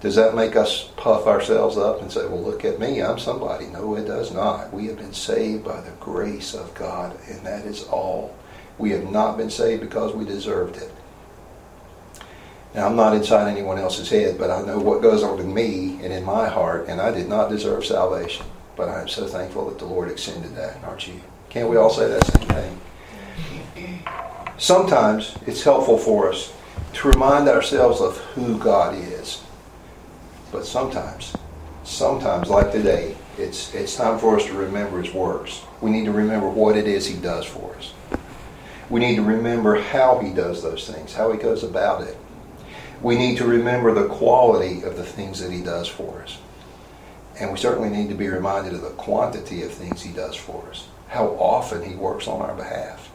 Does 0.00 0.14
that 0.14 0.34
make 0.34 0.56
us 0.56 0.88
puff 0.96 1.26
ourselves 1.26 1.76
up 1.76 2.00
and 2.00 2.10
say, 2.10 2.26
well, 2.26 2.42
look 2.42 2.64
at 2.64 2.80
me, 2.80 3.02
I'm 3.02 3.18
somebody? 3.18 3.66
No, 3.66 3.96
it 3.96 4.06
does 4.06 4.32
not. 4.32 4.72
We 4.72 4.86
have 4.86 4.96
been 4.96 5.12
saved 5.12 5.62
by 5.64 5.80
the 5.82 5.90
grace 6.00 6.54
of 6.54 6.74
God, 6.74 7.18
and 7.28 7.44
that 7.44 7.66
is 7.66 7.84
all. 7.84 8.34
We 8.78 8.92
have 8.92 9.10
not 9.10 9.36
been 9.36 9.50
saved 9.50 9.82
because 9.82 10.14
we 10.14 10.24
deserved 10.24 10.76
it. 10.78 10.90
Now, 12.74 12.86
I'm 12.86 12.96
not 12.96 13.14
inside 13.14 13.50
anyone 13.50 13.78
else's 13.78 14.08
head, 14.08 14.38
but 14.38 14.50
I 14.50 14.62
know 14.62 14.78
what 14.78 15.02
goes 15.02 15.22
on 15.22 15.38
in 15.38 15.52
me 15.52 15.98
and 16.02 16.12
in 16.12 16.24
my 16.24 16.48
heart, 16.48 16.86
and 16.88 17.00
I 17.00 17.10
did 17.10 17.28
not 17.28 17.50
deserve 17.50 17.84
salvation. 17.84 18.46
But 18.76 18.88
I 18.88 19.02
am 19.02 19.08
so 19.08 19.26
thankful 19.26 19.68
that 19.68 19.78
the 19.78 19.86
Lord 19.86 20.10
extended 20.10 20.54
that, 20.56 20.82
aren't 20.84 21.06
you? 21.08 21.20
Can't 21.50 21.68
we 21.68 21.76
all 21.76 21.90
say 21.90 22.08
that 22.08 22.24
same 22.24 22.48
thing? 22.48 24.04
Sometimes 24.56 25.34
it's 25.46 25.62
helpful 25.62 25.98
for 25.98 26.30
us 26.30 26.54
to 26.94 27.08
remind 27.08 27.48
ourselves 27.48 28.00
of 28.00 28.16
who 28.18 28.56
God 28.58 28.94
is. 28.94 29.42
But 30.52 30.66
sometimes, 30.66 31.34
sometimes 31.84 32.48
like 32.48 32.72
today, 32.72 33.16
it's 33.38 33.74
it's 33.74 33.96
time 33.96 34.18
for 34.18 34.36
us 34.36 34.46
to 34.46 34.54
remember 34.54 35.00
his 35.00 35.14
works. 35.14 35.62
We 35.80 35.90
need 35.90 36.04
to 36.06 36.12
remember 36.12 36.48
what 36.48 36.76
it 36.76 36.86
is 36.86 37.06
he 37.06 37.16
does 37.16 37.46
for 37.46 37.74
us. 37.76 37.92
We 38.88 39.00
need 39.00 39.16
to 39.16 39.22
remember 39.22 39.80
how 39.80 40.18
he 40.18 40.32
does 40.32 40.62
those 40.62 40.90
things, 40.90 41.14
how 41.14 41.30
he 41.30 41.38
goes 41.38 41.62
about 41.62 42.02
it. 42.02 42.16
We 43.00 43.16
need 43.16 43.38
to 43.38 43.46
remember 43.46 43.94
the 43.94 44.08
quality 44.08 44.82
of 44.82 44.96
the 44.96 45.04
things 45.04 45.40
that 45.40 45.52
he 45.52 45.62
does 45.62 45.86
for 45.86 46.20
us. 46.22 46.38
And 47.38 47.52
we 47.52 47.56
certainly 47.56 47.88
need 47.88 48.08
to 48.08 48.14
be 48.14 48.28
reminded 48.28 48.74
of 48.74 48.82
the 48.82 48.90
quantity 48.90 49.62
of 49.62 49.72
things 49.72 50.02
he 50.02 50.12
does 50.12 50.34
for 50.34 50.68
us, 50.68 50.88
how 51.08 51.28
often 51.28 51.82
he 51.82 51.94
works 51.94 52.26
on 52.26 52.42
our 52.42 52.54
behalf. 52.54 53.10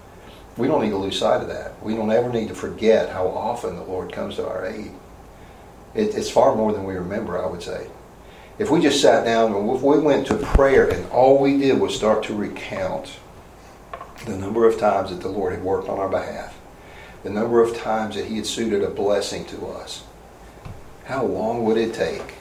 We 0.58 0.68
don't 0.68 0.82
need 0.82 0.92
to 0.92 0.98
lose 0.98 1.20
sight 1.20 1.42
of 1.42 1.50
that. 1.50 1.84
We 1.84 1.96
don't 1.96 2.10
ever 2.10 2.32
need 2.32 2.48
to 2.48 2.56
forget 2.56 3.10
how 3.10 3.28
often 3.28 3.76
the 3.76 3.84
Lord 3.84 4.14
comes 4.14 4.38
to 4.38 4.48
our 4.48 4.66
aid. 4.66 4.92
It, 5.96 6.16
it's 6.16 6.30
far 6.30 6.56
more 6.56 6.74
than 6.74 6.84
we 6.84 6.96
remember, 6.96 7.42
I 7.42 7.48
would 7.48 7.64
say. 7.64 7.88
If 8.58 8.70
we 8.70 8.82
just 8.82 9.02
sat 9.02 9.26
down 9.26 9.54
and 9.54 9.68
we 9.68 10.00
went 10.00 10.28
to 10.28 10.36
prayer 10.36 10.90
and 10.90 11.10
all 11.12 11.40
we 11.40 11.58
did 11.58 11.80
was 11.80 11.96
start 11.96 12.24
to 12.24 12.36
recount 12.36 13.18
the 14.26 14.38
number 14.38 14.66
of 14.66 14.80
times 14.80 15.10
that 15.10 15.22
the 15.22 15.30
Lord 15.30 15.54
had 15.54 15.64
worked 15.64 15.90
on 15.90 16.00
our 16.00 16.10
behalf, 16.10 16.58
the 17.24 17.30
number 17.30 17.62
of 17.62 17.78
times 17.78 18.16
that 18.16 18.26
He 18.26 18.38
had 18.38 18.46
suited 18.46 18.84
a 18.84 18.90
blessing 18.90 19.46
to 19.46 19.68
us, 19.68 20.04
how 21.06 21.26
long 21.26 21.64
would 21.66 21.78
it 21.78 21.94
take 21.94 22.36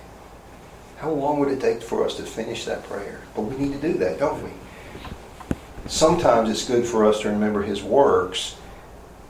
how 1.05 1.11
long 1.11 1.39
would 1.39 1.51
it 1.51 1.61
take 1.61 1.83
for 1.83 2.03
us 2.07 2.17
to 2.17 2.23
finish 2.23 2.65
that 2.65 2.83
prayer? 2.85 3.21
But 3.35 3.43
we 3.43 3.57
need 3.57 3.79
to 3.79 3.93
do 3.93 3.99
that, 3.99 4.19
don't 4.19 4.43
we? 4.43 4.49
Sometimes 5.87 6.49
it's 6.49 6.67
good 6.67 6.87
for 6.87 7.05
us 7.05 7.21
to 7.21 7.29
remember 7.29 7.63
His 7.63 7.83
works 7.83 8.57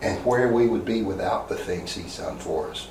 and 0.00 0.24
where 0.24 0.52
we 0.52 0.68
would 0.68 0.84
be 0.84 1.02
without 1.02 1.48
the 1.48 1.56
things 1.56 1.94
He's 1.94 2.18
done 2.18 2.38
for 2.38 2.70
us. 2.70 2.86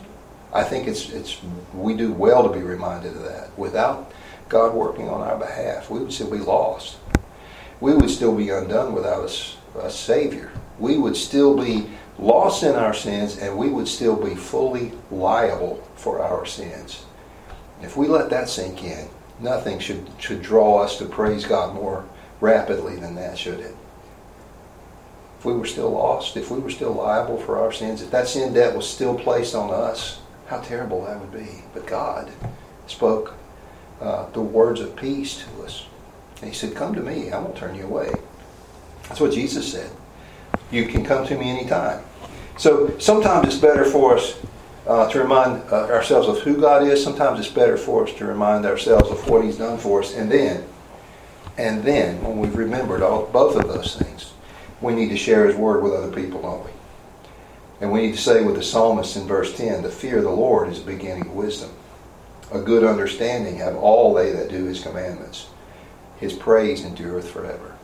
I 0.53 0.63
think 0.63 0.87
it's 0.87 1.09
it's 1.09 1.41
we 1.73 1.95
do 1.95 2.13
well 2.13 2.43
to 2.43 2.53
be 2.53 2.63
reminded 2.63 3.15
of 3.15 3.23
that. 3.23 3.57
Without 3.57 4.11
God 4.49 4.73
working 4.73 5.09
on 5.09 5.21
our 5.21 5.37
behalf, 5.37 5.89
we 5.89 5.99
would 5.99 6.13
still 6.13 6.29
be 6.29 6.37
lost. 6.37 6.97
We 7.79 7.93
would 7.95 8.09
still 8.09 8.35
be 8.35 8.49
undone 8.49 8.93
without 8.93 9.29
a, 9.75 9.79
a 9.79 9.89
Savior. 9.89 10.51
We 10.77 10.97
would 10.97 11.17
still 11.17 11.57
be 11.57 11.89
lost 12.19 12.63
in 12.63 12.75
our 12.75 12.93
sins, 12.93 13.37
and 13.37 13.57
we 13.57 13.69
would 13.69 13.87
still 13.87 14.15
be 14.15 14.35
fully 14.35 14.91
liable 15.09 15.83
for 15.95 16.21
our 16.21 16.45
sins. 16.45 17.03
If 17.81 17.97
we 17.97 18.07
let 18.07 18.29
that 18.29 18.47
sink 18.47 18.83
in, 18.83 19.09
nothing 19.39 19.79
should, 19.79 20.07
should 20.19 20.41
draw 20.41 20.83
us 20.83 20.97
to 20.99 21.05
praise 21.05 21.45
God 21.45 21.75
more 21.75 22.05
rapidly 22.39 22.95
than 22.95 23.15
that, 23.15 23.37
should 23.37 23.59
it? 23.59 23.75
If 25.39 25.45
we 25.45 25.53
were 25.53 25.65
still 25.65 25.91
lost, 25.91 26.37
if 26.37 26.49
we 26.49 26.59
were 26.59 26.69
still 26.69 26.93
liable 26.93 27.37
for 27.37 27.57
our 27.57 27.71
sins, 27.71 28.01
if 28.01 28.11
that 28.11 28.27
sin 28.27 28.53
debt 28.53 28.75
was 28.75 28.89
still 28.89 29.17
placed 29.17 29.55
on 29.55 29.71
us, 29.71 30.19
how 30.47 30.59
terrible 30.59 31.05
that 31.05 31.19
would 31.19 31.31
be. 31.31 31.63
But 31.73 31.87
God 31.87 32.31
spoke 32.87 33.35
uh, 34.01 34.29
the 34.31 34.41
words 34.41 34.81
of 34.81 34.95
peace 34.95 35.43
to 35.43 35.63
us. 35.63 35.85
And 36.41 36.49
He 36.49 36.55
said, 36.55 36.75
Come 36.75 36.93
to 36.95 37.01
me, 37.01 37.31
I 37.31 37.39
won't 37.39 37.55
turn 37.55 37.75
you 37.75 37.85
away. 37.85 38.11
That's 39.07 39.19
what 39.19 39.31
Jesus 39.31 39.71
said. 39.71 39.89
You 40.71 40.85
can 40.85 41.03
come 41.03 41.25
to 41.27 41.37
me 41.37 41.49
anytime. 41.49 42.03
So 42.57 42.97
sometimes 42.99 43.47
it's 43.47 43.57
better 43.57 43.85
for 43.85 44.17
us 44.17 44.39
uh, 44.87 45.09
to 45.09 45.19
remind 45.19 45.63
uh, 45.71 45.87
ourselves 45.87 46.27
of 46.27 46.39
who 46.39 46.59
God 46.59 46.83
is. 46.83 47.03
Sometimes 47.03 47.39
it's 47.39 47.47
better 47.49 47.77
for 47.77 48.05
us 48.05 48.13
to 48.15 48.25
remind 48.25 48.65
ourselves 48.65 49.09
of 49.09 49.27
what 49.29 49.43
He's 49.43 49.57
done 49.57 49.77
for 49.77 50.01
us. 50.01 50.15
And 50.15 50.31
then, 50.31 50.63
and 51.57 51.83
then, 51.83 52.21
when 52.23 52.39
we've 52.39 52.55
remembered 52.55 53.01
all, 53.01 53.27
both 53.27 53.55
of 53.55 53.67
those 53.67 53.95
things, 53.95 54.33
we 54.81 54.93
need 54.93 55.09
to 55.09 55.17
share 55.17 55.45
His 55.45 55.55
Word 55.55 55.83
with 55.83 55.93
other 55.93 56.11
people, 56.11 56.41
don't 56.41 56.65
we? 56.65 56.71
And 57.83 57.91
we 57.91 58.03
need 58.03 58.15
to 58.15 58.21
say 58.21 58.41
with 58.41 58.55
the 58.55 58.63
psalmist 58.63 59.17
in 59.17 59.27
verse 59.27 59.57
10 59.57 59.83
the 59.83 59.89
fear 59.89 60.19
of 60.19 60.23
the 60.23 60.29
Lord 60.29 60.69
is 60.69 60.79
the 60.79 60.89
beginning 60.89 61.27
of 61.27 61.33
wisdom. 61.33 61.69
A 62.53 62.61
good 62.61 62.85
understanding 62.85 63.57
have 63.57 63.75
all 63.75 64.13
they 64.13 64.31
that 64.31 64.49
do 64.49 64.63
His 64.63 64.81
commandments. 64.81 65.47
His 66.15 66.31
praise 66.31 66.85
endureth 66.85 67.29
forever. 67.29 67.75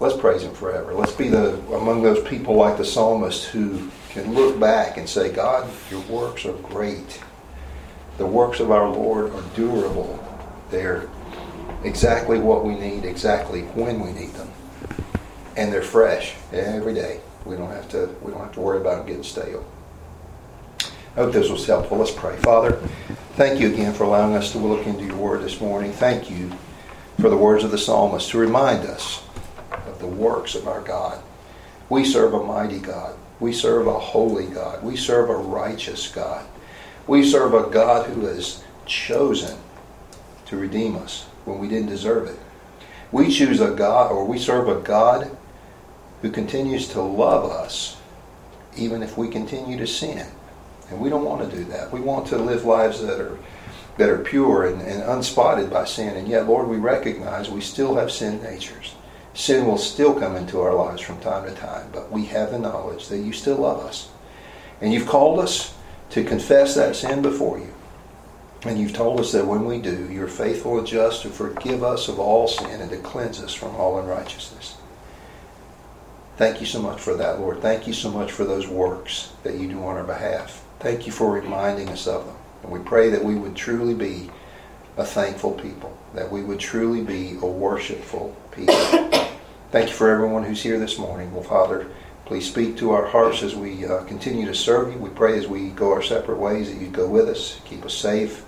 Let's 0.00 0.16
praise 0.16 0.42
Him 0.42 0.52
forever. 0.52 0.94
Let's 0.94 1.12
be 1.12 1.28
the 1.28 1.60
among 1.72 2.02
those 2.02 2.28
people 2.28 2.56
like 2.56 2.76
the 2.76 2.84
psalmist 2.84 3.44
who 3.44 3.88
can 4.08 4.34
look 4.34 4.58
back 4.58 4.96
and 4.96 5.08
say, 5.08 5.30
God, 5.30 5.70
your 5.92 6.00
works 6.00 6.44
are 6.44 6.54
great. 6.54 7.22
The 8.16 8.26
works 8.26 8.58
of 8.58 8.72
our 8.72 8.90
Lord 8.90 9.30
are 9.30 9.44
durable. 9.54 10.18
They're 10.72 11.08
exactly 11.84 12.40
what 12.40 12.64
we 12.64 12.74
need, 12.74 13.04
exactly 13.04 13.62
when 13.62 14.00
we 14.00 14.10
need 14.10 14.32
them. 14.32 14.50
And 15.56 15.72
they're 15.72 15.82
fresh 15.82 16.34
every 16.52 16.94
day. 16.94 17.20
We 17.44 17.56
don't 17.56 17.70
have 17.70 17.88
to 17.90 18.14
we 18.22 18.30
don't 18.30 18.40
have 18.40 18.52
to 18.54 18.60
worry 18.60 18.80
about 18.80 19.06
getting 19.06 19.22
stale. 19.22 19.64
I 20.80 21.22
hope 21.22 21.32
this 21.32 21.50
was 21.50 21.66
helpful. 21.66 21.98
Let's 21.98 22.10
pray. 22.10 22.36
Father, 22.36 22.72
thank 23.34 23.58
you 23.58 23.72
again 23.72 23.92
for 23.92 24.04
allowing 24.04 24.34
us 24.36 24.52
to 24.52 24.58
look 24.58 24.86
into 24.86 25.04
your 25.04 25.16
word 25.16 25.42
this 25.42 25.60
morning. 25.60 25.92
Thank 25.92 26.30
you 26.30 26.52
for 27.18 27.28
the 27.28 27.36
words 27.36 27.64
of 27.64 27.70
the 27.70 27.78
psalmist 27.78 28.30
to 28.30 28.38
remind 28.38 28.86
us 28.86 29.22
of 29.86 29.98
the 29.98 30.06
works 30.06 30.54
of 30.54 30.68
our 30.68 30.80
God. 30.80 31.22
We 31.88 32.04
serve 32.04 32.34
a 32.34 32.44
mighty 32.44 32.78
God. 32.78 33.16
We 33.40 33.52
serve 33.52 33.86
a 33.86 33.98
holy 33.98 34.46
God. 34.46 34.82
We 34.82 34.96
serve 34.96 35.30
a 35.30 35.36
righteous 35.36 36.08
God. 36.08 36.46
We 37.06 37.24
serve 37.24 37.54
a 37.54 37.70
God 37.70 38.10
who 38.10 38.26
has 38.26 38.62
chosen 38.84 39.58
to 40.46 40.56
redeem 40.56 40.96
us 40.96 41.24
when 41.44 41.58
we 41.58 41.68
didn't 41.68 41.88
deserve 41.88 42.28
it. 42.28 42.38
We 43.10 43.30
choose 43.30 43.60
a 43.60 43.70
God, 43.70 44.12
or 44.12 44.24
we 44.26 44.38
serve 44.38 44.68
a 44.68 44.80
God 44.80 45.36
who 46.22 46.30
continues 46.30 46.88
to 46.88 47.00
love 47.00 47.50
us 47.50 47.96
even 48.76 49.02
if 49.02 49.18
we 49.18 49.28
continue 49.28 49.76
to 49.78 49.86
sin. 49.86 50.26
And 50.90 51.00
we 51.00 51.10
don't 51.10 51.24
want 51.24 51.48
to 51.48 51.56
do 51.56 51.64
that. 51.64 51.92
We 51.92 52.00
want 52.00 52.26
to 52.28 52.38
live 52.38 52.64
lives 52.64 53.02
that 53.02 53.20
are 53.20 53.38
that 53.98 54.08
are 54.08 54.18
pure 54.18 54.66
and, 54.66 54.80
and 54.80 55.02
unspotted 55.02 55.70
by 55.70 55.84
sin. 55.84 56.16
And 56.16 56.28
yet, 56.28 56.46
Lord, 56.46 56.68
we 56.68 56.76
recognize 56.76 57.50
we 57.50 57.60
still 57.60 57.96
have 57.96 58.12
sin 58.12 58.40
natures. 58.42 58.94
Sin 59.34 59.66
will 59.66 59.78
still 59.78 60.14
come 60.14 60.36
into 60.36 60.60
our 60.60 60.72
lives 60.72 61.02
from 61.02 61.20
time 61.20 61.44
to 61.44 61.54
time, 61.60 61.90
but 61.92 62.10
we 62.10 62.26
have 62.26 62.52
the 62.52 62.60
knowledge 62.60 63.08
that 63.08 63.18
you 63.18 63.32
still 63.32 63.56
love 63.56 63.80
us. 63.80 64.08
And 64.80 64.92
you've 64.92 65.08
called 65.08 65.40
us 65.40 65.74
to 66.10 66.24
confess 66.24 66.76
that 66.76 66.94
sin 66.94 67.22
before 67.22 67.58
you. 67.58 67.74
And 68.62 68.78
you've 68.78 68.94
told 68.94 69.20
us 69.20 69.32
that 69.32 69.46
when 69.46 69.64
we 69.64 69.80
do, 69.80 70.08
you're 70.10 70.28
faithful 70.28 70.78
and 70.78 70.86
just 70.86 71.22
to 71.22 71.28
forgive 71.28 71.82
us 71.82 72.08
of 72.08 72.18
all 72.18 72.48
sin 72.48 72.80
and 72.80 72.90
to 72.90 72.98
cleanse 72.98 73.40
us 73.40 73.54
from 73.54 73.74
all 73.76 73.98
unrighteousness. 73.98 74.77
Thank 76.38 76.60
you 76.60 76.66
so 76.66 76.80
much 76.80 77.00
for 77.00 77.14
that, 77.14 77.40
Lord. 77.40 77.60
Thank 77.60 77.88
you 77.88 77.92
so 77.92 78.12
much 78.12 78.30
for 78.30 78.44
those 78.44 78.68
works 78.68 79.32
that 79.42 79.56
you 79.56 79.66
do 79.66 79.82
on 79.82 79.96
our 79.96 80.04
behalf. 80.04 80.64
Thank 80.78 81.04
you 81.04 81.10
for 81.10 81.32
reminding 81.32 81.88
us 81.88 82.06
of 82.06 82.26
them. 82.26 82.36
And 82.62 82.70
we 82.70 82.78
pray 82.78 83.10
that 83.10 83.24
we 83.24 83.34
would 83.34 83.56
truly 83.56 83.92
be 83.92 84.30
a 84.96 85.04
thankful 85.04 85.50
people, 85.54 85.98
that 86.14 86.30
we 86.30 86.44
would 86.44 86.60
truly 86.60 87.02
be 87.02 87.36
a 87.42 87.46
worshipful 87.46 88.36
people. 88.52 88.72
Thank 89.72 89.88
you 89.88 89.94
for 89.94 90.10
everyone 90.10 90.44
who's 90.44 90.62
here 90.62 90.78
this 90.78 90.96
morning. 90.96 91.34
Well, 91.34 91.42
Father, 91.42 91.88
please 92.24 92.48
speak 92.48 92.76
to 92.76 92.92
our 92.92 93.06
hearts 93.06 93.42
as 93.42 93.56
we 93.56 93.84
uh, 93.84 94.04
continue 94.04 94.46
to 94.46 94.54
serve 94.54 94.92
you. 94.92 94.98
We 95.00 95.10
pray 95.10 95.36
as 95.38 95.48
we 95.48 95.70
go 95.70 95.92
our 95.92 96.02
separate 96.02 96.38
ways 96.38 96.72
that 96.72 96.80
you'd 96.80 96.92
go 96.92 97.08
with 97.08 97.28
us, 97.28 97.60
keep 97.64 97.84
us 97.84 97.94
safe. 97.94 98.44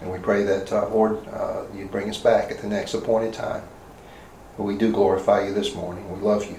And 0.00 0.10
we 0.10 0.18
pray 0.18 0.44
that, 0.44 0.72
uh, 0.72 0.88
Lord, 0.88 1.28
uh, 1.28 1.64
you'd 1.76 1.90
bring 1.90 2.08
us 2.08 2.16
back 2.16 2.50
at 2.50 2.62
the 2.62 2.68
next 2.68 2.94
appointed 2.94 3.34
time. 3.34 3.64
But 4.56 4.62
we 4.62 4.78
do 4.78 4.90
glorify 4.90 5.46
you 5.46 5.52
this 5.52 5.74
morning. 5.74 6.10
We 6.10 6.18
love 6.18 6.50
you. 6.50 6.58